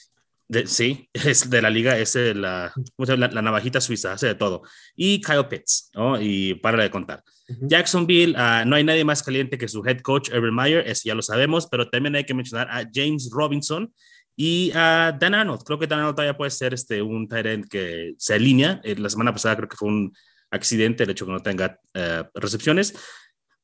[0.48, 4.62] De, sí, es de la liga, es la, la, la, navajita suiza, hace de todo.
[4.94, 6.20] Y Kyle Pitts, ¿no?
[6.20, 7.22] Y para de contar.
[7.48, 11.14] Jacksonville, uh, no hay nadie más caliente que su head coach, Urban Meyer, ese ya
[11.14, 13.92] lo sabemos, pero también hay que mencionar a James Robinson
[14.34, 15.62] y a Dan Arnold.
[15.64, 18.80] Creo que Dan Arnold todavía puede ser este, un tight end que se alinea.
[18.82, 20.12] Eh, la semana pasada creo que fue un
[20.50, 22.94] accidente el hecho que no tenga uh, recepciones,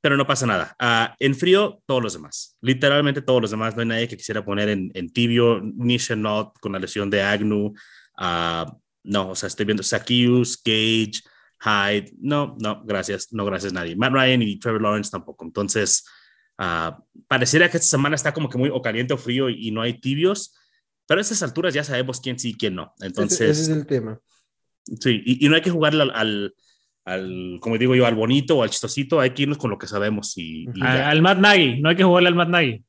[0.02, 0.76] pero no pasa nada.
[0.80, 2.58] Uh, en frío, todos los demás.
[2.60, 3.76] Literalmente todos los demás.
[3.76, 7.22] No hay nadie que quisiera poner en, en tibio, ni Not con la lesión de
[7.22, 7.72] Agnew.
[9.04, 11.22] no, o sea, estoy viendo Sakius, Gage,
[11.62, 13.94] Hyde, no, no, gracias, no gracias nadie.
[13.94, 15.44] Matt Ryan y Trevor Lawrence tampoco.
[15.44, 16.04] Entonces,
[16.58, 19.82] uh, pareciera que esta semana está como que muy o caliente o frío y, no
[19.82, 20.56] hay tibios,
[21.06, 22.92] pero a estas alturas ya sabemos quién sí y quién no.
[23.00, 24.18] Entonces, ese, ese es el tema.
[25.00, 26.54] Sí, y, y no hay que jugarle al, al,
[27.04, 29.86] al, como digo yo, al bonito o al chistosito, hay que irnos con lo que
[29.86, 30.36] sabemos.
[30.36, 32.84] Y, y al Matt Nagy, no hay que jugarle al Matt Nagy.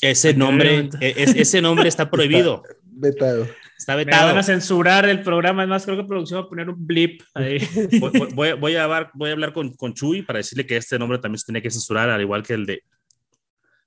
[0.00, 2.62] Ese nombre, e, ese nombre está prohibido.
[2.82, 3.46] Vetado.
[3.78, 4.26] Está vetado.
[4.26, 5.62] Me van a censurar el programa.
[5.62, 7.58] Además, creo que producción va a poner un blip ahí.
[8.00, 10.98] Voy, voy, voy, a, hablar, voy a hablar con, con Chuy para decirle que este
[10.98, 12.82] nombre también se tiene que censurar, al igual que el de.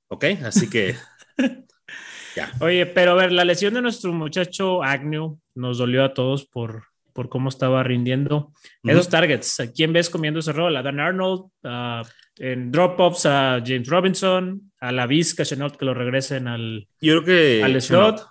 [0.07, 0.25] ¿Ok?
[0.43, 0.95] Así que.
[2.35, 2.51] ya.
[2.59, 6.83] Oye, pero a ver, la lesión de nuestro muchacho Agnew nos dolió a todos por,
[7.17, 8.53] por cómo estaba rindiendo.
[8.83, 10.77] Esos targets, ¿a quién ves comiendo ese rol?
[10.77, 15.95] A Dan Arnold, uh, en drop-offs a James Robinson, a la Vizca Chenault que lo
[15.95, 18.23] regresen al, Yo creo que al slot.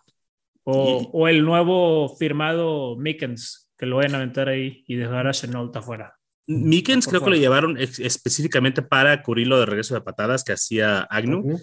[0.62, 1.08] O, y...
[1.12, 5.74] o, el nuevo firmado Mickens, que lo vayan a aventar ahí y dejar a Chenault
[5.74, 6.14] afuera.
[6.46, 7.32] Mickens creo favor.
[7.32, 11.40] que lo llevaron específicamente para cubrirlo de regreso de patadas que hacía Agnew.
[11.40, 11.58] Uh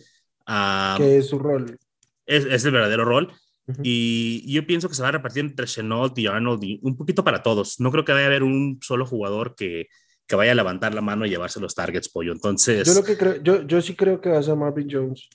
[0.45, 0.97] -huh.
[0.97, 1.77] um, que es su rol.
[2.25, 3.31] Es, es el verdadero rol.
[3.65, 3.81] Uh -huh.
[3.83, 7.23] Y yo pienso que se va a repartir entre Chenault y Arnold y un poquito
[7.23, 7.79] para todos.
[7.79, 9.87] No creo que vaya a haber un solo jugador que,
[10.27, 12.33] que vaya a levantar la mano y llevarse los targets, pollo.
[12.33, 12.87] Entonces.
[12.87, 15.29] Yo, lo que creo, yo, yo sí creo que va a ser Marvin Jones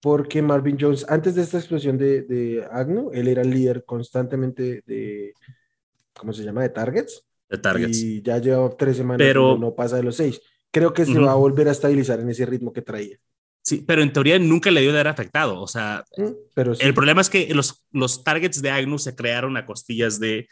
[0.00, 4.82] porque Marvin Jones, antes de esta explosión de, de Agno, él era el líder constantemente
[4.86, 5.32] de,
[6.12, 6.62] ¿cómo se llama?
[6.62, 7.24] De targets.
[7.48, 7.98] De targets.
[7.98, 10.40] Y ya lleva tres semanas pero, no, no pasa de los seis.
[10.70, 11.26] Creo que se uh -huh.
[11.26, 13.18] va a volver a estabilizar en ese ritmo que traía.
[13.66, 15.60] Sí, pero en teoría nunca le dio de haber afectado.
[15.60, 16.04] O sea,
[16.54, 16.86] pero sí.
[16.86, 20.46] el problema es que los, los targets de Agnew se crearon a costillas de,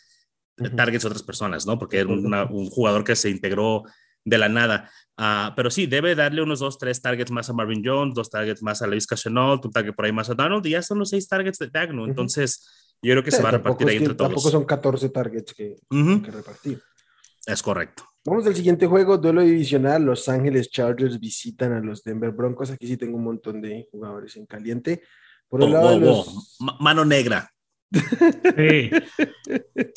[0.59, 0.74] uh -huh.
[0.74, 1.79] targets de otras personas, ¿no?
[1.79, 3.85] Porque era una, un jugador que se integró
[4.24, 4.90] de la nada.
[5.16, 8.64] Uh, pero sí, debe darle unos dos, tres targets más a Marvin Jones, dos targets
[8.64, 11.11] más a Luis Chenault, un target por ahí más a Donald, y ya son los
[11.11, 11.66] seis targets de.
[11.66, 12.09] Uh -huh.
[12.09, 14.31] Entonces, yo creo que sí, se va a repartir ahí es que, entre todos.
[14.31, 16.20] Tampoco son 14 targets que, uh -huh.
[16.20, 16.83] que repartir.
[17.46, 18.03] Es correcto.
[18.26, 20.02] Vamos al siguiente juego, duelo divisional.
[20.02, 22.70] Los Ángeles Chargers visitan a los Denver Broncos.
[22.70, 25.02] Aquí sí tengo un montón de jugadores en caliente.
[25.46, 26.58] Por el oh, lado oh, de los...
[26.58, 26.76] oh.
[26.80, 27.50] Mano negra.
[28.56, 28.90] Sí.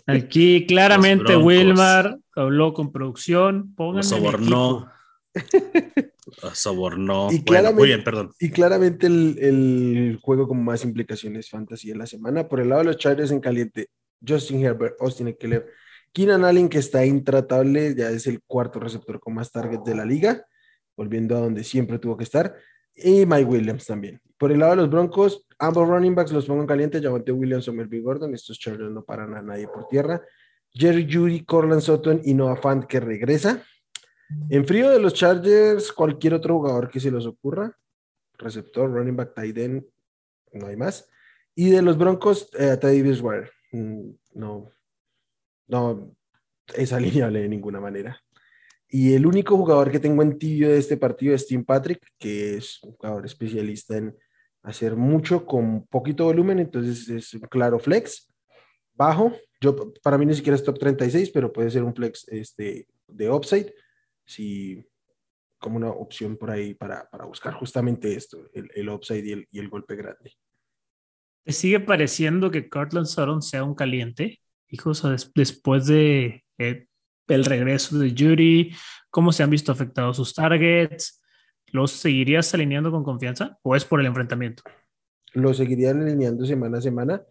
[0.06, 1.38] Aquí claramente.
[1.38, 3.74] Wilmar habló con producción.
[3.78, 4.92] Lo sobornó.
[6.44, 7.30] Lo sobornó.
[7.32, 8.34] Y Bueno, muy bien, perdón.
[8.42, 12.50] Y claramente el, el juego con más implicaciones fantasy en la semana.
[12.50, 13.88] Por el lado de los Chargers en caliente,
[14.28, 15.66] Justin Herbert, Austin Eckler,
[16.14, 20.06] Keenan Allen, que está intratable, ya es el cuarto receptor con más targets de la
[20.06, 20.46] liga,
[20.96, 22.56] volviendo a donde siempre tuvo que estar.
[22.96, 24.20] Y Mike Williams también.
[24.38, 27.68] Por el lado de los Broncos, ambos running backs los pongo en caliente, Javante Williams
[27.68, 28.34] o Melvin Gordon.
[28.34, 30.22] Estos Chargers no paran a nadie por tierra.
[30.74, 33.64] Jerry Judy, Corland Sutton y Noah Fant que regresa.
[34.50, 37.76] En frío de los Chargers, cualquier otro jugador que se les ocurra,
[38.38, 39.58] receptor, running back, tight
[40.54, 41.10] no hay más.
[41.56, 43.52] Y de los Broncos, eh, Teddy Bridgewater.
[43.72, 44.72] Mm, No,
[45.68, 46.16] no
[46.76, 48.22] es alineable de ninguna manera.
[48.90, 52.56] Y el único jugador que tengo en tibio de este partido es Tim Patrick, que
[52.56, 54.16] es un jugador especialista en
[54.64, 58.32] hacer mucho con poquito volumen, entonces es un claro flex,
[58.94, 59.34] bajo.
[59.60, 63.30] Yo, para mí ni siquiera es top 36, pero puede ser un flex este, de
[63.30, 63.74] upside,
[64.26, 64.86] si,
[65.58, 69.48] como una opción por ahí para, para buscar justamente esto, el, el upside y el,
[69.52, 70.34] y el golpe grande.
[71.44, 74.42] ¿Te sigue pareciendo que Cortland Sutton sea un caliente?
[74.70, 76.88] Hijos, des- después de eh,
[77.28, 78.72] el regreso de Judy,
[79.10, 81.22] ¿cómo se han visto afectados sus targets?
[81.68, 84.64] ¿Los seguirías alineando con confianza o es por el enfrentamiento?
[85.34, 87.22] Lo seguirían alineando semana a semana,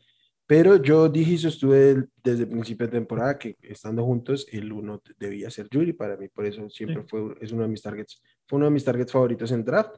[0.46, 5.02] pero yo dije y sostuve desde el principio de temporada que estando juntos, el uno
[5.18, 7.08] debía ser Judy para mí, por eso siempre Sí.
[7.08, 9.96] fue, es uno de mis targets, fue uno de mis targets favoritos en draft.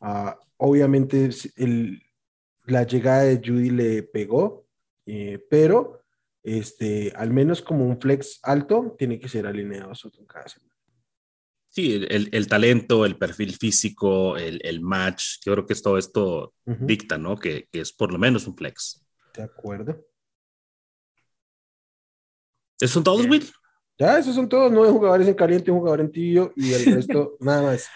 [0.00, 2.02] Ah, obviamente el-
[2.66, 4.66] la llegada de Judy le pegó,
[5.06, 5.97] eh, pero
[6.56, 10.74] este, al menos como un flex alto, tiene que ser alineado a Sutton cada semana.
[11.70, 15.82] Sí, el, el- el talento, el perfil físico, el, el match, yo creo que es
[15.82, 17.36] todo esto Ujú, dicta, ¿no?
[17.36, 19.04] Que, que es por lo menos un flex.
[19.34, 20.04] De acuerdo.
[22.80, 23.30] ¿Esos son todos, Bien.
[23.30, 23.50] Will?
[23.98, 27.36] Ya, esos son todos, nueve jugadores en caliente, un jugador en tibio y el resto
[27.40, 27.88] nada más.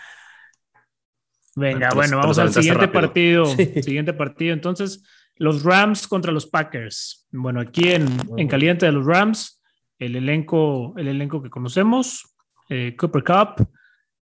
[1.54, 2.92] Venga, Te los- bueno, vamos al siguiente rápido.
[3.02, 3.46] partido.
[3.46, 3.82] Sí.
[3.82, 4.52] Siguiente partido.
[4.54, 5.02] Entonces,
[5.36, 7.26] los Rams contra los Packers.
[7.32, 9.62] Bueno, aquí en, en caliente de los Rams,
[9.98, 12.34] el elenco, el elenco que conocemos,
[12.68, 13.68] eh, Cooper Cup,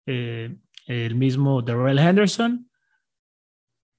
[0.06, 0.56] eh,
[0.88, 2.68] el mismo Darrell Henderson,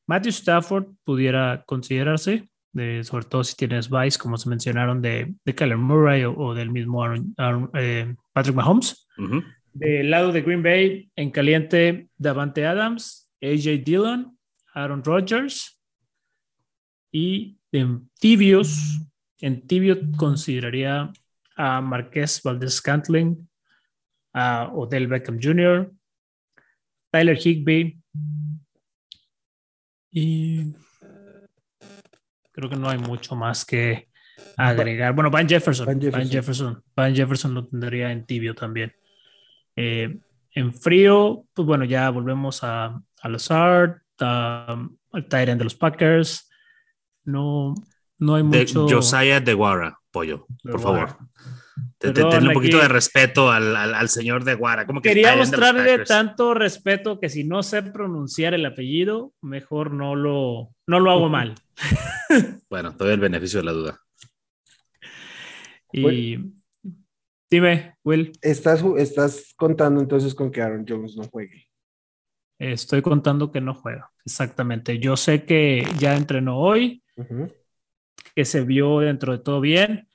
[0.06, 5.54] Matthew Stafford pudiera considerarse, de- sobre todo si tienes Vice, como se mencionaron, de, de
[5.54, 9.06] Kyler Murray o, o del mismo Aaron- Aaron- eh, Patrick Mahomes.
[9.18, 9.42] Ujú.
[9.74, 14.36] Del lado de Green Bay, en caliente, Davante Adams, AJ Dillon,
[14.74, 15.71] Aaron Rodgers.
[17.12, 18.98] Y en tibios,
[19.40, 21.12] en tibio consideraría
[21.56, 23.48] a Marqués Valdez Scantling,
[24.32, 25.92] a Odell Beckham Jr.,
[27.10, 28.00] Tyler Higby.
[30.10, 30.72] Y
[32.52, 34.08] creo que no hay mucho más que
[34.56, 35.14] agregar.
[35.14, 35.86] Bueno, Van Jefferson.
[35.86, 36.30] Van Van Jefferson.
[36.30, 36.84] Jefferson.
[36.96, 38.94] Van Jefferson, lo tendría en tibio también.
[39.76, 40.18] Eh,
[40.54, 46.50] en frío, pues bueno, ya volvemos a, a Lazard, a- al Tyrant de los Packers.
[47.24, 47.74] No,
[48.18, 48.88] no hay De mucho.
[48.88, 51.16] Josiah de Guara, pollo, por favor.
[51.98, 54.86] Te- te- Perdón, Tenle un poquito aquí- de respeto al, al, al señor de Guara.
[54.86, 60.14] Como que Quería mostrarle tanto respeto que si no sé pronunciar el apellido, mejor no
[60.16, 61.54] lo, no lo hago mal.
[62.70, 64.00] Bueno, doy el beneficio de la duda.
[65.92, 66.38] Y
[67.50, 71.68] dime, Will, Estás, estás contando entonces con que Aaron Jones no juegue.
[72.58, 74.10] estoy contando que no juega.
[74.24, 74.98] Exactamente.
[74.98, 77.01] Yo sé que ya entrenó hoy,
[78.34, 80.08] Que se vio dentro de todo bien,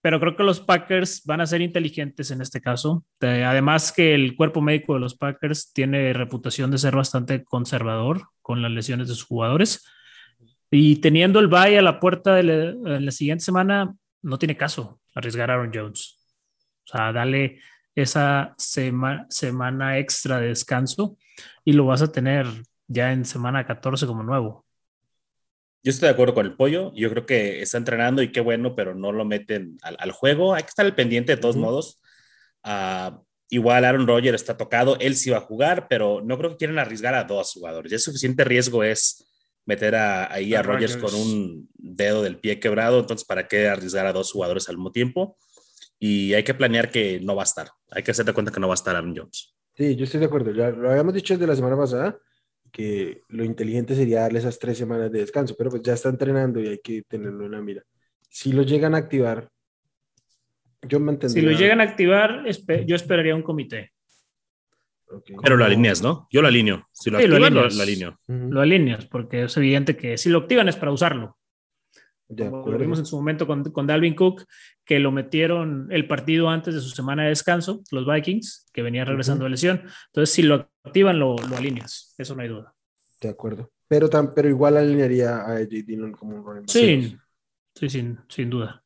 [0.00, 3.04] pero creo que los Packers van a ser inteligentes en este caso.
[3.20, 8.62] Además que el cuerpo médico de los Packers tiene reputación de ser bastante conservador con
[8.62, 9.86] las lesiones de sus jugadores.
[10.70, 15.50] Y teniendo el bye a la puerta de la siguiente semana, no tiene caso arriesgar
[15.50, 16.18] a Aaron Jones.
[16.86, 17.60] O sea, dale
[17.94, 21.16] esa sema- semana extra de descanso
[21.64, 22.46] y lo vas a tener
[22.88, 24.63] ya en semana 14 como nuevo.
[25.84, 26.92] Yo estoy de acuerdo con el pollo.
[26.94, 30.54] Yo creo que está entrenando y qué bueno, pero no lo meten al, al juego.
[30.54, 32.00] Hay que estar al pendiente de todos modos.
[32.62, 34.96] Ah, igual Aaron Rodgers está tocado.
[34.98, 37.90] Él sí va a jugar, pero no creo que quieran arriesgar a dos jugadores.
[37.90, 39.30] Ya es suficiente riesgo es
[39.66, 41.12] meter a, ahí a, A Rodgers Rodgers.
[41.12, 43.00] con un dedo del pie quebrado.
[43.00, 45.36] Entonces, ¿para qué arriesgar a dos jugadores al mismo tiempo?
[45.98, 47.68] Y hay que planear que no va a estar.
[47.90, 49.54] Hay que hacerte cuenta que no va a estar Aaron Jones.
[49.76, 50.50] Sí, yo estoy de acuerdo.
[50.50, 52.18] Ya lo habíamos dicho desde la semana pasada
[52.74, 56.58] que lo inteligente sería darle esas tres semanas de descanso, pero pues ya está entrenando
[56.60, 57.82] y hay que tenerlo en la mira.
[58.28, 59.48] Si lo llegan a activar,
[60.82, 63.92] yo me Si lo llegan a activar, espe- yo esperaría un comité.
[65.40, 66.26] Pero lo alineas, ¿no?
[66.32, 66.88] Yo lo alineo.
[66.90, 67.76] Si lo Sí, activan, lo, alineas.
[67.76, 68.18] lo alineo.
[68.26, 71.38] Lo alineas, porque es evidente que si lo activan es para usarlo.
[72.26, 74.42] Como lo vimos en su momento con, con, Dalvin Cook,
[74.84, 79.04] que lo metieron el partido antes de su semana de descanso, los Vikings, que venía
[79.04, 79.82] regresando de lesión.
[80.06, 82.14] Entonces, si lo activan, lo, lo, alineas.
[82.18, 82.74] Eso no hay duda.
[83.20, 83.70] De acuerdo.
[83.88, 86.70] Pero, tan, pero igual alinearía a AJ Dillon como un running back.
[86.70, 87.16] Sí,
[87.74, 88.82] sí sin, sin duda.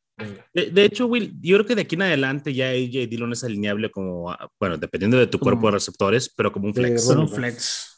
[0.53, 3.43] De, de, hecho, Will, yo creo que de aquí en adelante ya AJ Dillon es
[3.43, 7.05] alineable como, bueno, dependiendo de tu cuerpo de receptores, pero como un flex.
[7.05, 7.97] Como un flex.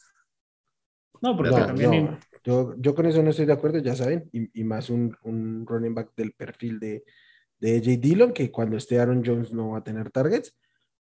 [1.21, 2.05] No, porque No, también.
[2.05, 2.19] no.
[2.43, 5.63] Yo, yo con eso no estoy de acuerdo, ya saben, y, y más un, un,
[5.67, 7.03] running back del perfil de,
[7.62, 10.57] de AJ Dillon, que cuando esté Aaron Jones no va a tener targets,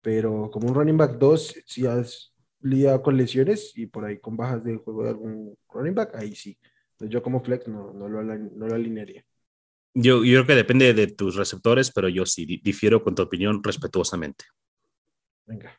[0.01, 4.37] pero como un running back 2, si has lidiado con lesiones y por ahí con
[4.37, 6.59] bajas de juego de algún running back, ahí sí.
[6.93, 9.25] Entonces yo como flex no, no, lo, no lo alinearía.
[9.95, 13.63] Yo, yo creo que depende de tus receptores, pero yo sí difiero con tu opinión
[13.63, 14.47] respetuosamente.
[15.47, 15.79] Venga.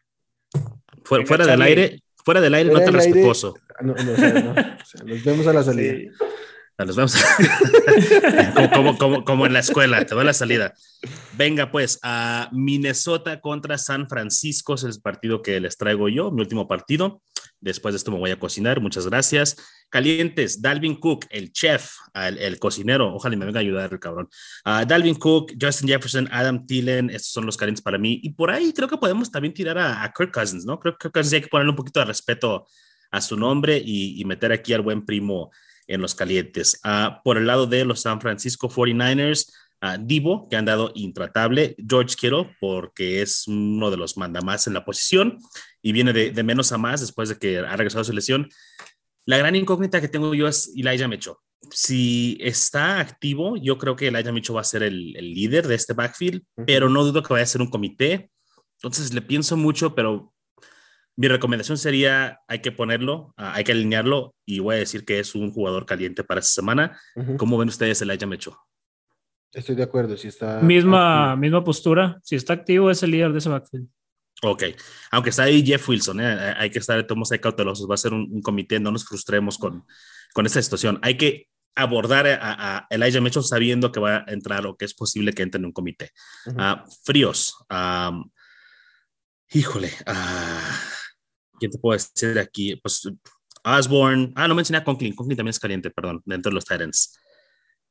[1.03, 3.55] Fuera, fuera del aire, fuera del aire, Fuera no tan del aire, respetuoso.
[3.81, 5.93] No, no, o sea, no, o sea, nos vemos a la salida.
[5.93, 6.09] Sí.
[6.85, 7.13] Nos vemos.
[8.55, 10.73] como, como, como, como, en la escuela, te doy la salida.
[11.33, 16.41] Venga, pues, a Minnesota contra San Francisco es el partido que les traigo yo, mi
[16.41, 17.21] último partido.
[17.59, 19.57] Después de esto me voy a cocinar, muchas gracias.
[19.89, 24.29] Calientes, Dalvin Cook, el chef, el, el cocinero, ojalá me venga a ayudar el cabrón.
[24.65, 28.21] Uh, Dalvin Cook, Justin Jefferson, Adam Thielen, estos son los calientes para mí.
[28.23, 30.79] Y por ahí creo que podemos también tirar a, a Kirk Cousins, ¿no?
[30.79, 32.65] Creo que Kirk Cousins hay que ponerle un poquito de respeto
[33.11, 35.51] a su nombre y, y meter aquí al buen primo
[35.89, 36.79] en los calientes.
[36.85, 41.75] Uh, por el lado de los San Francisco 49ers, uh, Divo, que han dado intratable,
[41.85, 45.39] George Kittle, porque es uno de los mandamás en la posición
[45.81, 48.47] y viene de, de, menos a más después de que ha regresado a su lesión.
[49.25, 51.41] La gran incógnita que tengo yo es Elijah Mecho.
[51.71, 55.75] Si está activo, yo creo que Elijah Mecho va a ser el, el líder de
[55.75, 56.65] este backfield, uh -huh.
[56.67, 58.31] pero no dudo que vaya a ser un comité.
[58.75, 60.33] Entonces le pienso mucho, pero
[61.19, 65.19] mi recomendación sería, hay que ponerlo, uh, hay que alinearlo y voy a decir que
[65.19, 66.97] es un jugador caliente para esta semana.
[67.13, 67.35] Uh -huh.
[67.35, 68.57] ¿Cómo ven ustedes el Elijah Mecho?
[69.51, 70.61] Estoy de acuerdo, si está...
[70.61, 71.41] Misma, activo.
[71.41, 73.89] misma postura, si está activo es el líder de ese backfield.
[74.43, 74.63] Ok,
[75.11, 76.55] aunque está ahí Jeff Wilson, ¿eh?
[76.55, 79.57] hay que estar todos ahí cautelosos, va a ser un, un, comité, no nos frustremos
[79.57, 79.83] con,
[80.33, 80.99] con esta situación.
[81.01, 84.93] Hay que abordar a, a Elijah Mitchell sabiendo que va a entrar o que es
[84.93, 86.11] posible que entre en un comité.
[86.45, 86.81] Uh -huh.
[86.81, 88.31] uh, fríos, um,
[89.51, 90.98] híjole, uh,
[91.59, 92.75] ¿quién te puedo decir aquí?
[92.77, 93.07] Pues
[93.63, 97.17] Osborne, ah, no mencioné a Conklin, Conklin también es caliente, perdón, dentro de los Titans.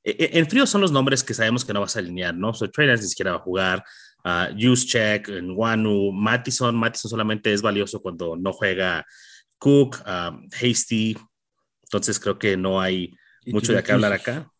[0.02, 2.54] En frío son los nombres que sabemos que no vas a alinear, ¿no?
[2.54, 3.84] So, Trey ni siquiera va a jugar,
[4.24, 5.28] uh, Juszczyk,
[6.12, 6.74] Mattison.
[6.74, 9.04] Mattison solamente es valioso cuando no juega
[9.58, 11.16] Cook, um, Hasty.
[11.82, 13.14] Entonces creo que no hay
[13.46, 14.50] mucho de qué hablar acá.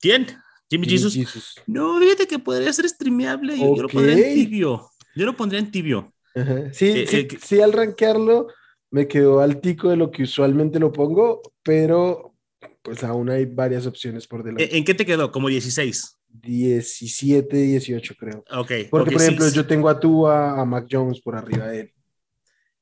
[0.00, 0.26] ¿Quién?
[0.70, 1.14] Jimmy, Jimmy Jesus?
[1.14, 1.54] Jesus.
[1.66, 3.56] No, fíjate que podría ser streameable.
[3.56, 3.76] Yo, okay.
[3.76, 4.90] yo, lo pondría en tibio.
[5.14, 6.13] Yo lo pondría en tibio.
[6.34, 8.48] Sí, eh, sí, eh, sí, al rankearlo
[8.90, 12.34] me quedó altico de lo que usualmente lo pongo, pero
[12.82, 14.76] pues aún hay varias opciones por delante.
[14.76, 15.30] ¿En qué te quedó?
[15.30, 16.18] ¿Como 16?
[16.28, 18.38] 17, 18 creo.
[18.38, 18.44] Ok.
[18.50, 21.80] Porque, okay, por ejemplo, sí, yo tengo a Tua, a Mac Jones por arriba de
[21.80, 21.90] él.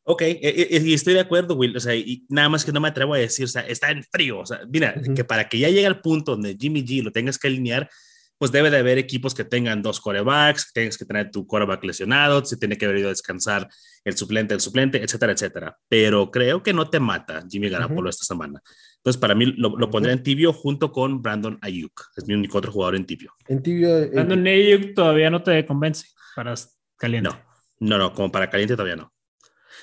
[0.04, 1.76] Ok, y estoy de acuerdo, Will.
[1.76, 4.02] O sea, y nada más que no me atrevo a decir, o sea, está en
[4.02, 4.40] frío.
[4.40, 5.14] O sea, mira, uh -huh.
[5.14, 7.88] que para que ya llegue al punto donde Jimmy G lo tengas que alinear,
[8.42, 12.44] pues debe de haber equipos que tengan dos corebacks, tienes que tener tu coreback lesionado,
[12.44, 13.68] se tiene que haber ido a descansar
[14.02, 15.78] el suplente, el suplente, etcétera, etcétera.
[15.88, 18.08] Pero creo que no te mata Jimmy Garoppolo uh -huh.
[18.08, 18.60] esta semana.
[18.96, 21.92] Entonces, para mí lo, lo pondría en tibio junto con Brandon Ayuk.
[22.16, 23.32] Es mi único otro jugador en tibio.
[23.46, 23.96] En tibio.
[23.96, 24.10] En...
[24.10, 26.52] Brandon Ayuk todavía no te convence para
[26.96, 27.30] caliente.
[27.30, 27.38] No,
[27.78, 29.12] no, no, como para caliente todavía no.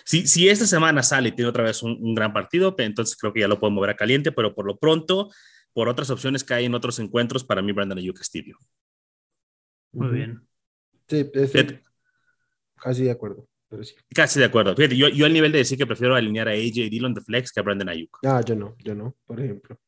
[0.04, 3.32] Si, si esta semana sale y tiene otra vez un, un, gran partido, entonces creo
[3.32, 5.30] que ya lo puedo mover a caliente, pero por lo pronto,
[5.74, 8.58] por otras opciones que hay en otros encuentros, para mí Brandon Ayuk es tibio.
[9.92, 10.48] Muy bien.
[11.08, 11.52] Sí, es,
[12.76, 13.48] casi de acuerdo.
[13.70, 13.96] Pero sí.
[14.14, 14.76] Casi de acuerdo.
[14.76, 17.52] Fíjate, yo, yo al nivel de decir que prefiero alinear a AJ Dillon de flex
[17.52, 18.20] que a Brandon Ayuk.
[18.26, 19.80] Ah, yo no, yo no, por ejemplo.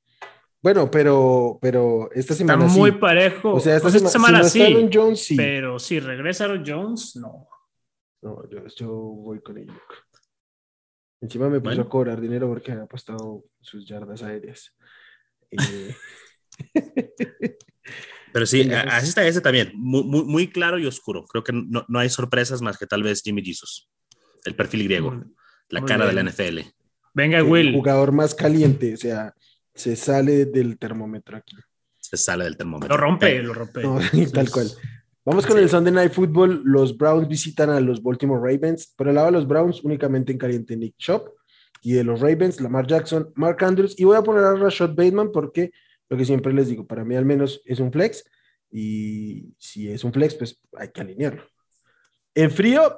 [0.62, 2.98] Bueno, pero, pero esta semana Está muy sí.
[2.98, 3.54] parejo.
[3.54, 5.36] O sea, esta, pues esta semana, si no sí, Jones, sí.
[5.36, 7.48] Pero si regresa Aaron Jones, no.
[8.22, 10.06] No, yo, yo voy con Ayuk.
[11.22, 11.82] Encima me puso bueno.
[11.84, 14.76] a cobrar dinero porque había apostado sus yardas aéreas.
[15.52, 15.96] Eh...
[18.34, 21.26] Pero sí, así está ese también, muy, muy, muy, claro y oscuro.
[21.26, 23.90] Creo que no, no, hay sorpresas más que tal vez Jimmy Jesus,
[24.46, 25.34] el perfil griego, mm,
[25.70, 26.16] la cara bien.
[26.16, 26.60] de la NFL.
[27.14, 27.74] Venga, el Will.
[27.74, 29.34] jugador más caliente, o sea,
[29.74, 31.56] se sale del termómetro aquí.
[32.00, 32.96] Se sale del termómetro.
[32.96, 33.84] Lo rompe, lo rompe.
[33.84, 34.00] No,
[34.34, 34.72] tal cual.
[35.24, 35.64] Vamos con sí.
[35.64, 36.62] el Sunday Night Football.
[36.66, 38.94] Los Browns visitan a los Baltimore Ravens.
[38.98, 41.30] Por el lado de los Browns, únicamente en caliente Nick Chop.
[41.82, 44.00] Y de los Ravens, Lamar Jackson, Mark Andrews.
[44.00, 45.72] Y voy a poner a Rashad Bateman porque
[46.10, 48.24] lo que siempre les digo, para mí al menos es un flex.
[48.72, 51.44] Y si es un flex, pues hay que alinearlo.
[52.34, 52.96] En frío,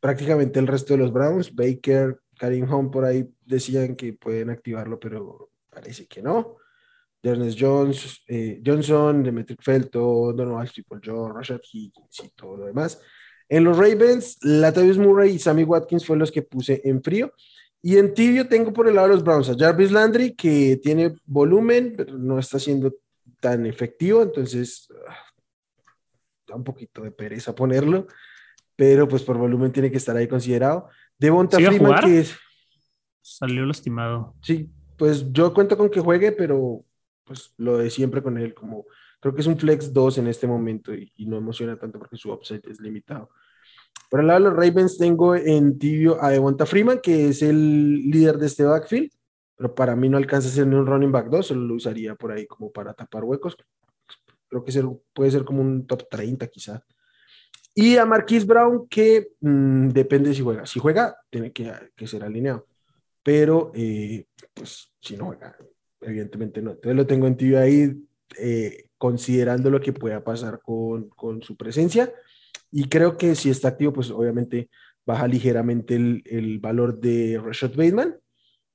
[0.00, 4.98] prácticamente el resto de los Browns, Baker, Karim Hunt por ahí decían que pueden activarlo,
[4.98, 6.56] pero parece que no.
[7.22, 13.00] Ernest Jones, eh, Johnson, Demetric Felton, Donovan Triple John, Rashad Higgins y todo lo demás.
[13.48, 17.32] En los Ravens, Latavius Murray y Sammy Watkins fueron los que puse en frío.
[17.86, 21.16] Y en tibio tengo por el lado de los Browns a Jarvis Landry, que tiene
[21.26, 22.94] volumen, pero no está siendo
[23.40, 25.14] tan efectivo, entonces ah,
[26.48, 28.06] da un poquito de pereza ponerlo,
[28.74, 30.88] pero pues por volumen tiene que estar ahí considerado.
[31.18, 32.34] Devonta Freeman, que es...
[33.20, 34.34] Salió lastimado.
[34.40, 36.86] Sí, pues yo cuento con que juegue, pero
[37.24, 38.86] pues lo de siempre con él, como
[39.20, 42.16] creo que es un flex 2 en este momento y, y no emociona tanto porque
[42.16, 43.28] su upside es limitado.
[44.10, 48.10] Por el lado de los Ravens tengo en tibio a Devonta Freeman, que es el
[48.10, 49.10] líder de este backfield,
[49.56, 52.14] pero para mí no alcanza a ser ni un running back 2, solo lo usaría
[52.14, 53.56] por ahí como para tapar huecos.
[54.48, 56.84] Creo que ser, puede ser como un top 30 quizá.
[57.74, 60.64] Y a Marquise Brown, que mmm, depende si juega.
[60.64, 62.66] Si juega, tiene que, que ser alineado.
[63.22, 65.56] Pero, eh, pues, si no juega,
[66.00, 66.72] evidentemente no.
[66.72, 67.92] Entonces lo tengo en tibio ahí,
[68.38, 72.12] eh, considerando lo que pueda pasar con, con su presencia.
[72.70, 74.68] Y creo que si está activo, pues obviamente
[75.06, 78.18] baja ligeramente el, el valor de Rashad Bateman,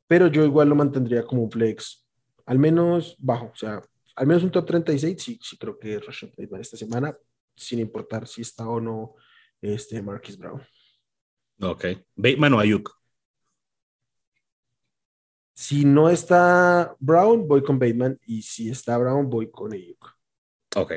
[0.07, 2.07] pero yo igual lo mantendría como un flex,
[2.45, 3.81] al menos bajo, o sea,
[4.15, 7.17] al menos un top 36, sí, sí creo que Rashad Bateman esta semana,
[7.55, 9.15] sin importar si está o no
[9.61, 10.61] este Marquis Brown.
[11.61, 11.85] Ok.
[12.15, 12.97] Bateman o Ayuk.
[15.53, 20.17] Si no está Brown, voy con Bateman, y si está Brown, voy con Ayuk.
[20.75, 20.93] Ok.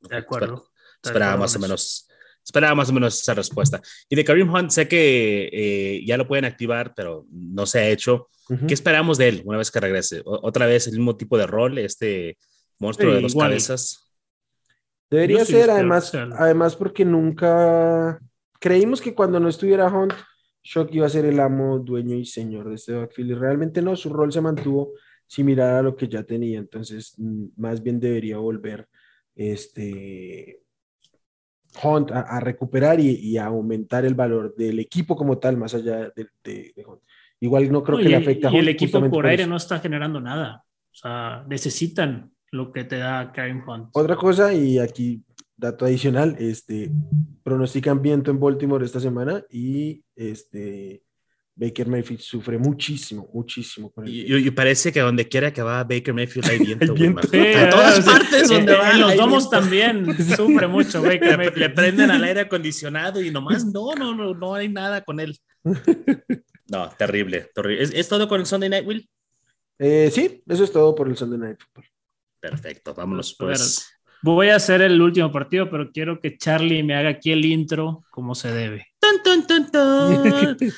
[0.00, 0.66] De acuerdo.
[1.04, 2.08] Esperaba más o menos,
[2.44, 3.80] esperaba más o menos esa respuesta.
[4.08, 7.88] Y de Kareem Hunt sé que eh, ya lo pueden activar, pero no se ha
[7.88, 8.28] hecho.
[8.48, 8.66] Uh -huh.
[8.66, 10.22] ¿Qué esperamos de él una vez que regrese?
[10.24, 12.38] O ¿Otra vez el mismo tipo de rol, este
[12.78, 13.48] monstruo sí, de dos igual.
[13.48, 14.00] cabezas?
[15.10, 18.18] Debería ser, además, además porque nunca
[18.58, 20.14] creímos que cuando no estuviera Hunt,
[20.62, 23.32] Shock iba a ser el amo, dueño y señor de este backfield.
[23.32, 24.94] Y realmente no, su rol se mantuvo
[25.26, 26.58] similar a lo que ya tenía.
[26.58, 27.14] Entonces,
[27.56, 28.88] más bien debería volver
[29.36, 30.62] este
[31.82, 35.74] Hunt a, a recuperar y, y, a aumentar el valor del equipo como tal, más
[35.74, 37.02] allá de, de, de Hunt.
[37.40, 38.56] Igual no creo no, que le afecte a Hunt.
[38.56, 40.64] Y el equipo por, por aire no está generando nada.
[40.92, 43.88] O sea, necesitan lo que te da Karen Hunt.
[43.92, 45.22] Otra cosa, y aquí
[45.56, 46.90] dato adicional, este,
[47.42, 51.03] pronostican viento en Baltimore esta semana y este,
[51.56, 53.92] Baker Mayfield sufre muchísimo, muchísimo.
[53.92, 56.92] Con el y, y, parece que donde quiera que va Baker Mayfield hay viento.
[56.92, 57.28] hay viento.
[57.28, 58.90] Sí, a todas sí, partes sí, donde va.
[58.90, 61.58] En los domos también sufre mucho Baker Mayfield.
[61.58, 65.38] Le prenden al aire acondicionado y nomás no, no, no, no hay nada con él.
[66.66, 67.50] No, terrible.
[67.54, 67.82] terrible.
[67.82, 69.08] ¿Es, ¿Es, todo con el Sunday Night, Will?
[69.78, 71.90] Eh, sí, eso es todo por el Sunday Night Football.
[72.40, 73.90] Perfecto, vámonos pues.
[74.22, 78.04] Voy a hacer el último partido, pero quiero que Charlie me haga aquí el intro
[78.10, 78.86] como se debe.
[78.98, 80.72] ¡Tun, tun, tun, tun!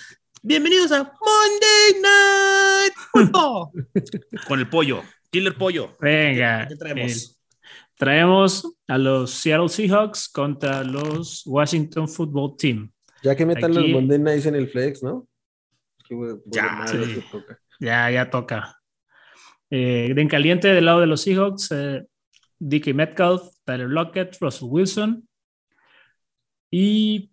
[0.48, 3.88] Bienvenidos a Monday Night Football.
[4.46, 5.96] Con el pollo, Killer Pollo.
[6.00, 6.68] Venga.
[6.68, 7.12] ¿Qué, qué traemos?
[7.12, 7.56] Eh,
[7.96, 12.92] traemos a los Seattle Seahawks contra los Washington Football Team.
[13.24, 15.26] Ya que metan Aquí, los Monday Nights en el flex, ¿no?
[16.52, 17.24] ya, sí.
[17.32, 17.58] toca.
[17.80, 18.80] ya, ya toca.
[19.68, 22.06] Eh, en caliente del lado de los Seahawks, eh,
[22.60, 25.28] Dickie Metcalf, Tyler Lockett, Russell Wilson.
[26.70, 27.32] Y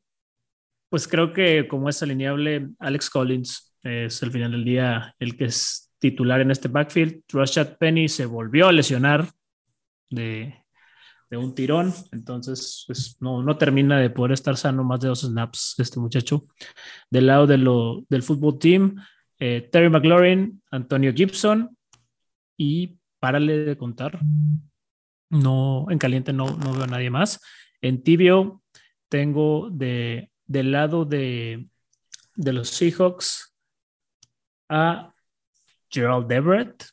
[0.94, 5.46] pues creo que como es alineable, Alex Collins es al final del día el que
[5.46, 7.24] es titular en este backfield.
[7.30, 9.28] Rashad Penny se volvió a lesionar
[10.12, 10.54] de,
[11.32, 15.22] de un tirón, entonces pues, no, no, termina de poder estar sano más de dos
[15.22, 16.46] snaps este muchacho.
[17.10, 18.96] Del lado de lo, del fútbol team,
[19.40, 21.76] eh, Terry McLaurin, Antonio Gibson
[22.56, 24.20] y párale de contar.
[25.32, 27.42] No, en caliente no, no veo a nadie más.
[27.82, 28.62] En tibio
[29.10, 31.68] tengo de del lado de,
[32.36, 33.56] de los Seahawks
[34.70, 35.12] a
[35.90, 36.86] Gerald Everett,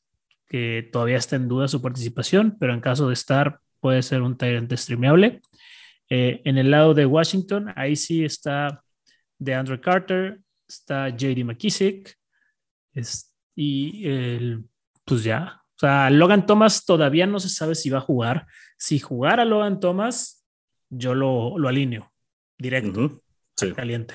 [0.49, 4.37] que todavía está en duda su participación, pero en caso de estar puede ser un
[4.37, 5.43] Tyrant streameable.
[6.09, 8.83] Eh, en el lado de Washington, ahí sí está
[9.39, 12.17] de Andrew Carter, está JD McKissick,
[12.95, 14.65] es, y el,
[15.05, 15.63] pues ya.
[15.77, 18.47] O sea, Logan Thomas todavía no se sabe si va a jugar.
[18.79, 20.47] Si jugara Logan Thomas,
[20.89, 22.11] yo lo, lo alineo
[22.59, 23.23] directo.
[23.69, 23.73] Sí.
[23.73, 24.15] caliente.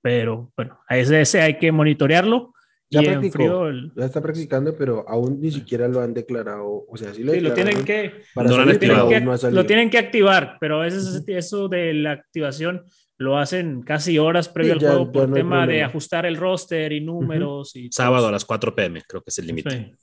[0.00, 2.52] Pero bueno, a ese, ese hay que monitorearlo.
[2.90, 3.90] Ya practicó, el...
[3.96, 6.84] ya está practicando, pero aún ni siquiera lo han declarado.
[6.86, 9.66] O sea, sí lo, sí, lo tienen que, para no lo, tienen que no lo
[9.66, 12.84] tienen que activar, pero eso, eso de la activación
[13.16, 16.36] lo hacen casi horas previo sí, al ya, juego por no tema de ajustar el
[16.36, 17.74] roster y números.
[17.74, 17.82] Uh -huh.
[17.86, 19.96] y Sábado a las 4 pm, creo que es el límite.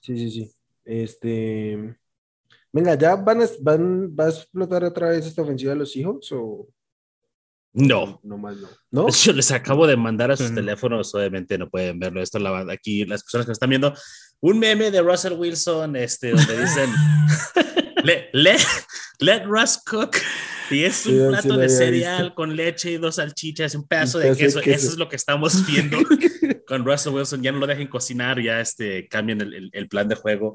[0.00, 0.16] Sí.
[0.16, 0.52] sí, sí, sí.
[0.84, 1.96] Este.
[2.72, 6.32] Venga, ¿ya van a, van, va a explotar otra vez esta ofensiva de los hijos
[6.32, 6.66] o.?
[7.72, 8.20] No.
[8.22, 8.68] No, más no.
[8.90, 9.08] ¿No?
[9.10, 10.54] Yo les acabo de mandar a sus sí.
[10.54, 12.22] teléfonos, obviamente no pueden verlo.
[12.22, 13.94] Esto la aquí, las personas que nos están viendo,
[14.40, 16.90] un meme de Russell Wilson, este, donde dicen,
[18.32, 18.58] let,
[19.20, 20.16] let, Russ cook.
[20.70, 24.60] Y es un plato de cereal con leche y dos salchichas un pedazo, de, queso.
[24.60, 25.98] Eso es lo que estamos viendo
[26.64, 27.42] con Russell Wilson.
[27.42, 30.54] Ya no lo dejen cocinar, ya este, cambian el, el, plan de juego.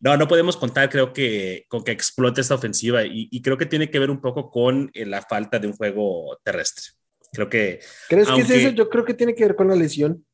[0.00, 3.66] No, no podemos contar, creo que, con que explote esta ofensiva y, y, creo que
[3.66, 6.86] tiene que ver un poco con eh, la falta de un juego terrestre.
[7.32, 7.80] Creo que.
[8.08, 8.70] ¿Crees que es eso?
[8.70, 10.24] Yo creo que tiene que ver con la lesión.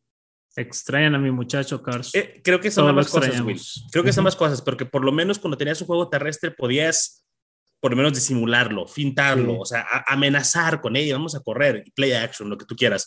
[0.54, 2.14] Extrañan a mi muchacho Carlos.
[2.14, 3.60] Eh, creo que son ambas cosas, Will.
[3.92, 7.26] Creo que son ambas cosas, porque por lo menos cuando tenías un juego terrestre podías
[7.80, 12.48] por lo menos disimularlo, fintarlo, o sea, amenazar con ello, vamos a correr, play action,
[12.48, 13.06] lo que tú quieras.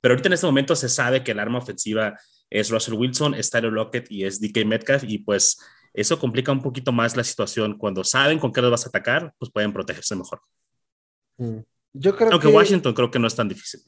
[0.00, 3.50] Pero ahorita en este momento se sabe que el arma ofensiva es Russell Wilson, es
[3.50, 5.58] Tyler Lockett y es DK Metcalf, y pues
[5.92, 7.78] eso complica un poquito más la situación.
[7.78, 10.40] Cuando saben con qué los vas a atacar, pues pueden protegerse mejor.
[11.38, 11.58] Mm.
[11.92, 13.80] Yo creo Aunque Washington creo que no es tan difícil.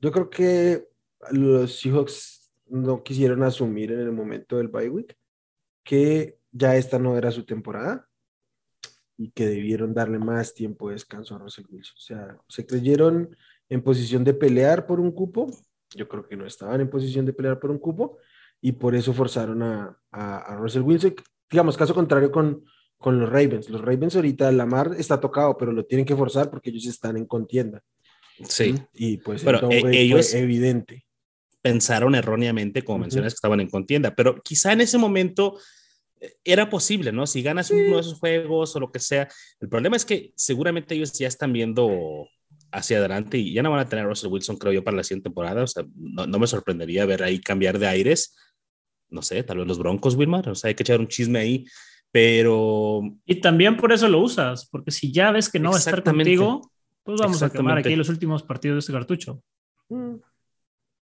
[0.00, 0.86] Yo creo que
[1.32, 5.16] los Seahawks no quisieron asumir en el momento del bye week
[5.82, 8.08] que ya esta no era su temporada
[9.16, 11.94] y que debieron darle más tiempo de descanso a Russell Wilson.
[11.96, 13.36] O sea, se creyeron
[13.68, 15.50] en posición de pelear por un cupo.
[15.94, 18.18] Yo creo que no estaban en posición de pelear por un cupo
[18.60, 21.14] y por eso forzaron a, a, Russell Wilson.
[21.50, 22.64] Digamos, caso contrario con,
[22.98, 23.68] con los Ravens.
[23.68, 27.26] Los Ravens ahorita, Lamar está tocado, pero lo tienen que forzar porque ellos están en
[27.26, 27.82] contienda.
[28.48, 28.74] Sí.
[28.94, 31.06] Y pues pero entonces, eh, ellos, evidente
[31.62, 35.58] pensaron erróneamente, como mencionas, que estaban en contienda, pero quizá en ese momento
[36.20, 37.26] eh, era posible, ¿no?
[37.26, 39.28] Si ganas uno de esos juegos o lo que sea.
[39.60, 42.26] El problema es que seguramente ellos ya están viendo
[42.72, 45.04] hacia adelante y ya no van a tener a Russell Wilson, creo yo, para la
[45.04, 45.62] siguiente temporada.
[45.62, 48.36] O sea, no, no me sorprendería ver ahí cambiar de aires.
[49.10, 50.48] No sé, tal vez los Broncos, Wilmar.
[50.48, 51.66] O sea, hay que echar un chisme ahí.
[52.10, 53.02] Pero.
[53.24, 56.02] Y también por eso lo usas, porque si ya ves que no va a estar
[56.02, 56.70] contigo,
[57.04, 59.42] pues vamos a quemar aquí los últimos partidos de este cartucho.
[59.88, 60.16] Mm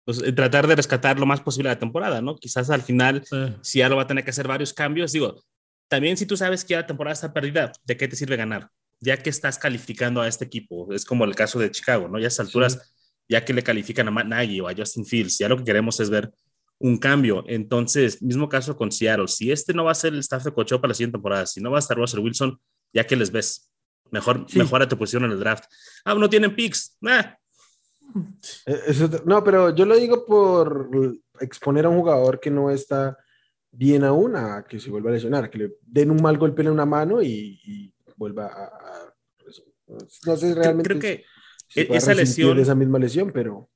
[0.05, 2.37] pues, eh, tratar de rescatar lo más posible la temporada, ¿no?
[2.37, 3.23] Quizás al final,
[3.61, 5.43] si ya lo va a tener que hacer varios cambios, digo,
[5.87, 8.69] también si tú sabes que ya la temporada está perdida, ¿de qué te sirve ganar?
[9.01, 12.19] Ya que estás calificando a este equipo, es como el caso de Chicago, ¿no?
[12.19, 12.93] Ya a estas alturas,
[13.27, 15.99] ya que le califican a Matt Nagy o a Justin Fields, ya lo que queremos
[15.99, 16.31] es ver
[16.79, 17.43] un cambio.
[17.47, 20.79] Entonces, mismo caso con Seattle, si este no va a ser el staff de cocheo
[20.79, 22.59] para la siguiente temporada, si no va a estar Russell Wilson,
[22.93, 23.71] ya que les ves,
[24.11, 25.65] mejor, mejora tu posición en el draft.
[26.03, 27.23] Ah, no tienen picks, nah,
[28.65, 30.89] eh, no, pero yo lo digo por
[31.39, 33.17] exponer a un jugador que no está
[33.71, 36.69] bien aún a que se vuelva a lesionar, que le den un mal golpe en
[36.69, 39.13] una mano y, vuelva a,
[40.25, 40.89] No sé realmente.
[40.89, 41.25] Creo que
[41.75, 42.57] e-, esa lesión.
[42.59, 43.69] esa misma lesión, pero.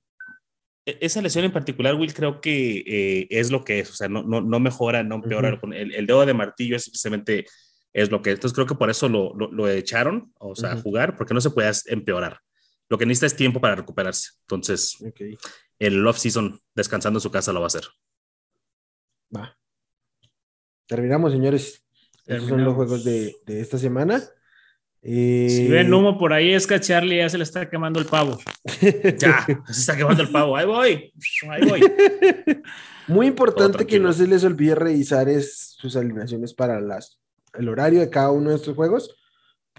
[0.85, 3.91] E-, esa lesión en particular, Will, creo que eh, es lo que es.
[3.91, 5.59] O sea, no, no, no mejora, no empeora.
[5.73, 7.45] el, dedo de martillo es simplemente
[7.93, 8.35] es lo que es.
[8.35, 11.71] Entonces creo que por eso lo, lo, echaron, o sea, jugar, porque no se puede
[11.87, 12.39] empeorar.
[12.89, 14.31] Lo que necesita es tiempo para recuperarse.
[14.41, 14.97] Entonces,
[15.77, 17.83] el off-season descansando en su casa lo va a hacer.
[19.35, 19.57] Va.
[20.87, 21.85] Terminamos, señores.
[22.25, 24.21] Esos son los juegos de, esta semana.
[25.01, 28.05] Si ven humo por ahí, es que a Charlie ya se le está quemando el
[28.05, 28.37] pavo.
[29.17, 30.57] ya, se está quemando el pavo.
[30.57, 31.13] Ahí voy.
[31.49, 31.81] Ahí voy.
[33.07, 37.19] Muy importante que no se les olvide revisar sus alineaciones para las,
[37.57, 39.15] el horario de cada uno de estos juegos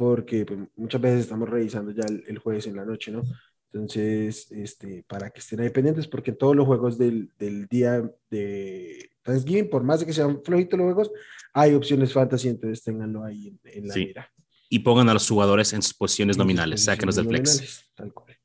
[0.00, 3.22] porque pues, muchas veces estamos revisando ya el, jueves en la noche, ¿no?
[3.70, 8.02] Entonces, este, para que estén ahí pendientes, porque en todos los juegos del, del día
[8.30, 11.10] de Thanksgiving, por más de que sean flojitos los juegos,
[11.52, 14.32] hay opciones fantasy, entonces ténganlo ahí en, la mira.
[14.70, 17.84] Y pongan a los jugadores en sus posiciones nominales, sáquenos del flex.
[17.94, 18.38] Tal cual.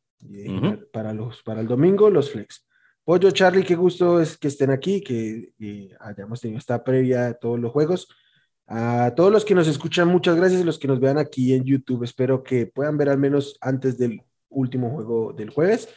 [0.92, 2.66] para, los, para el domingo, los flex.
[3.06, 5.54] Pollo, Charlie, qué gusto es que estén aquí, que
[6.00, 8.08] hayamos tenido esta previa de todos los juegos.
[8.68, 10.66] A todos los que nos escuchan, muchas gracias.
[10.66, 14.24] Los que nos vean aquí en YouTube, espero que puedan ver al menos antes del
[14.50, 15.88] último juego del jueves.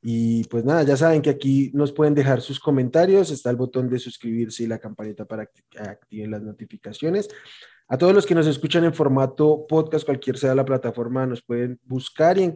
[0.00, 3.30] Y pues nada, ya saben que aquí nos pueden dejar sus comentarios.
[3.30, 7.28] Está el botón de suscribirse y la campanita para que activen las notificaciones.
[7.88, 11.78] A todos los que nos escuchan en formato podcast, cualquier sea la plataforma, nos pueden
[11.84, 12.54] buscar y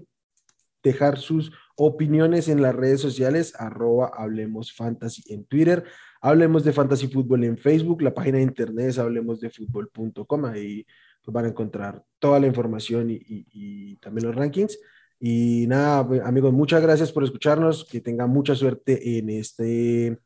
[0.82, 5.84] dejar sus opiniones en las redes sociales, arroba Hablemos Fantasy en Twitter,
[6.20, 10.84] Hablemos de Fantasy Fútbol en Facebook, la página de internet es hablemosdefutbol.com, ahí
[11.22, 14.78] pues, van a encontrar toda la información y, también los rankings.
[15.20, 20.18] Y nada, amigos, muchas gracias por escucharnos, que tengan mucha suerte en, este,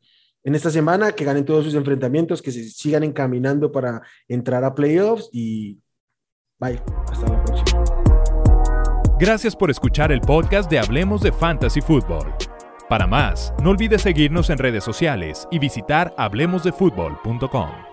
[0.44, 4.74] en esta semana, que ganen todos sus enfrentamientos, que se sigan encaminando para entrar a
[4.74, 5.78] playoffs y
[6.58, 6.80] bye,
[7.10, 7.84] hasta la próxima.
[9.18, 12.34] Gracias por escuchar el podcast de Hablemos de Fantasy Football.
[12.88, 17.91] Para más, no olvides seguirnos en redes sociales y visitar hablemosdefutbol.com.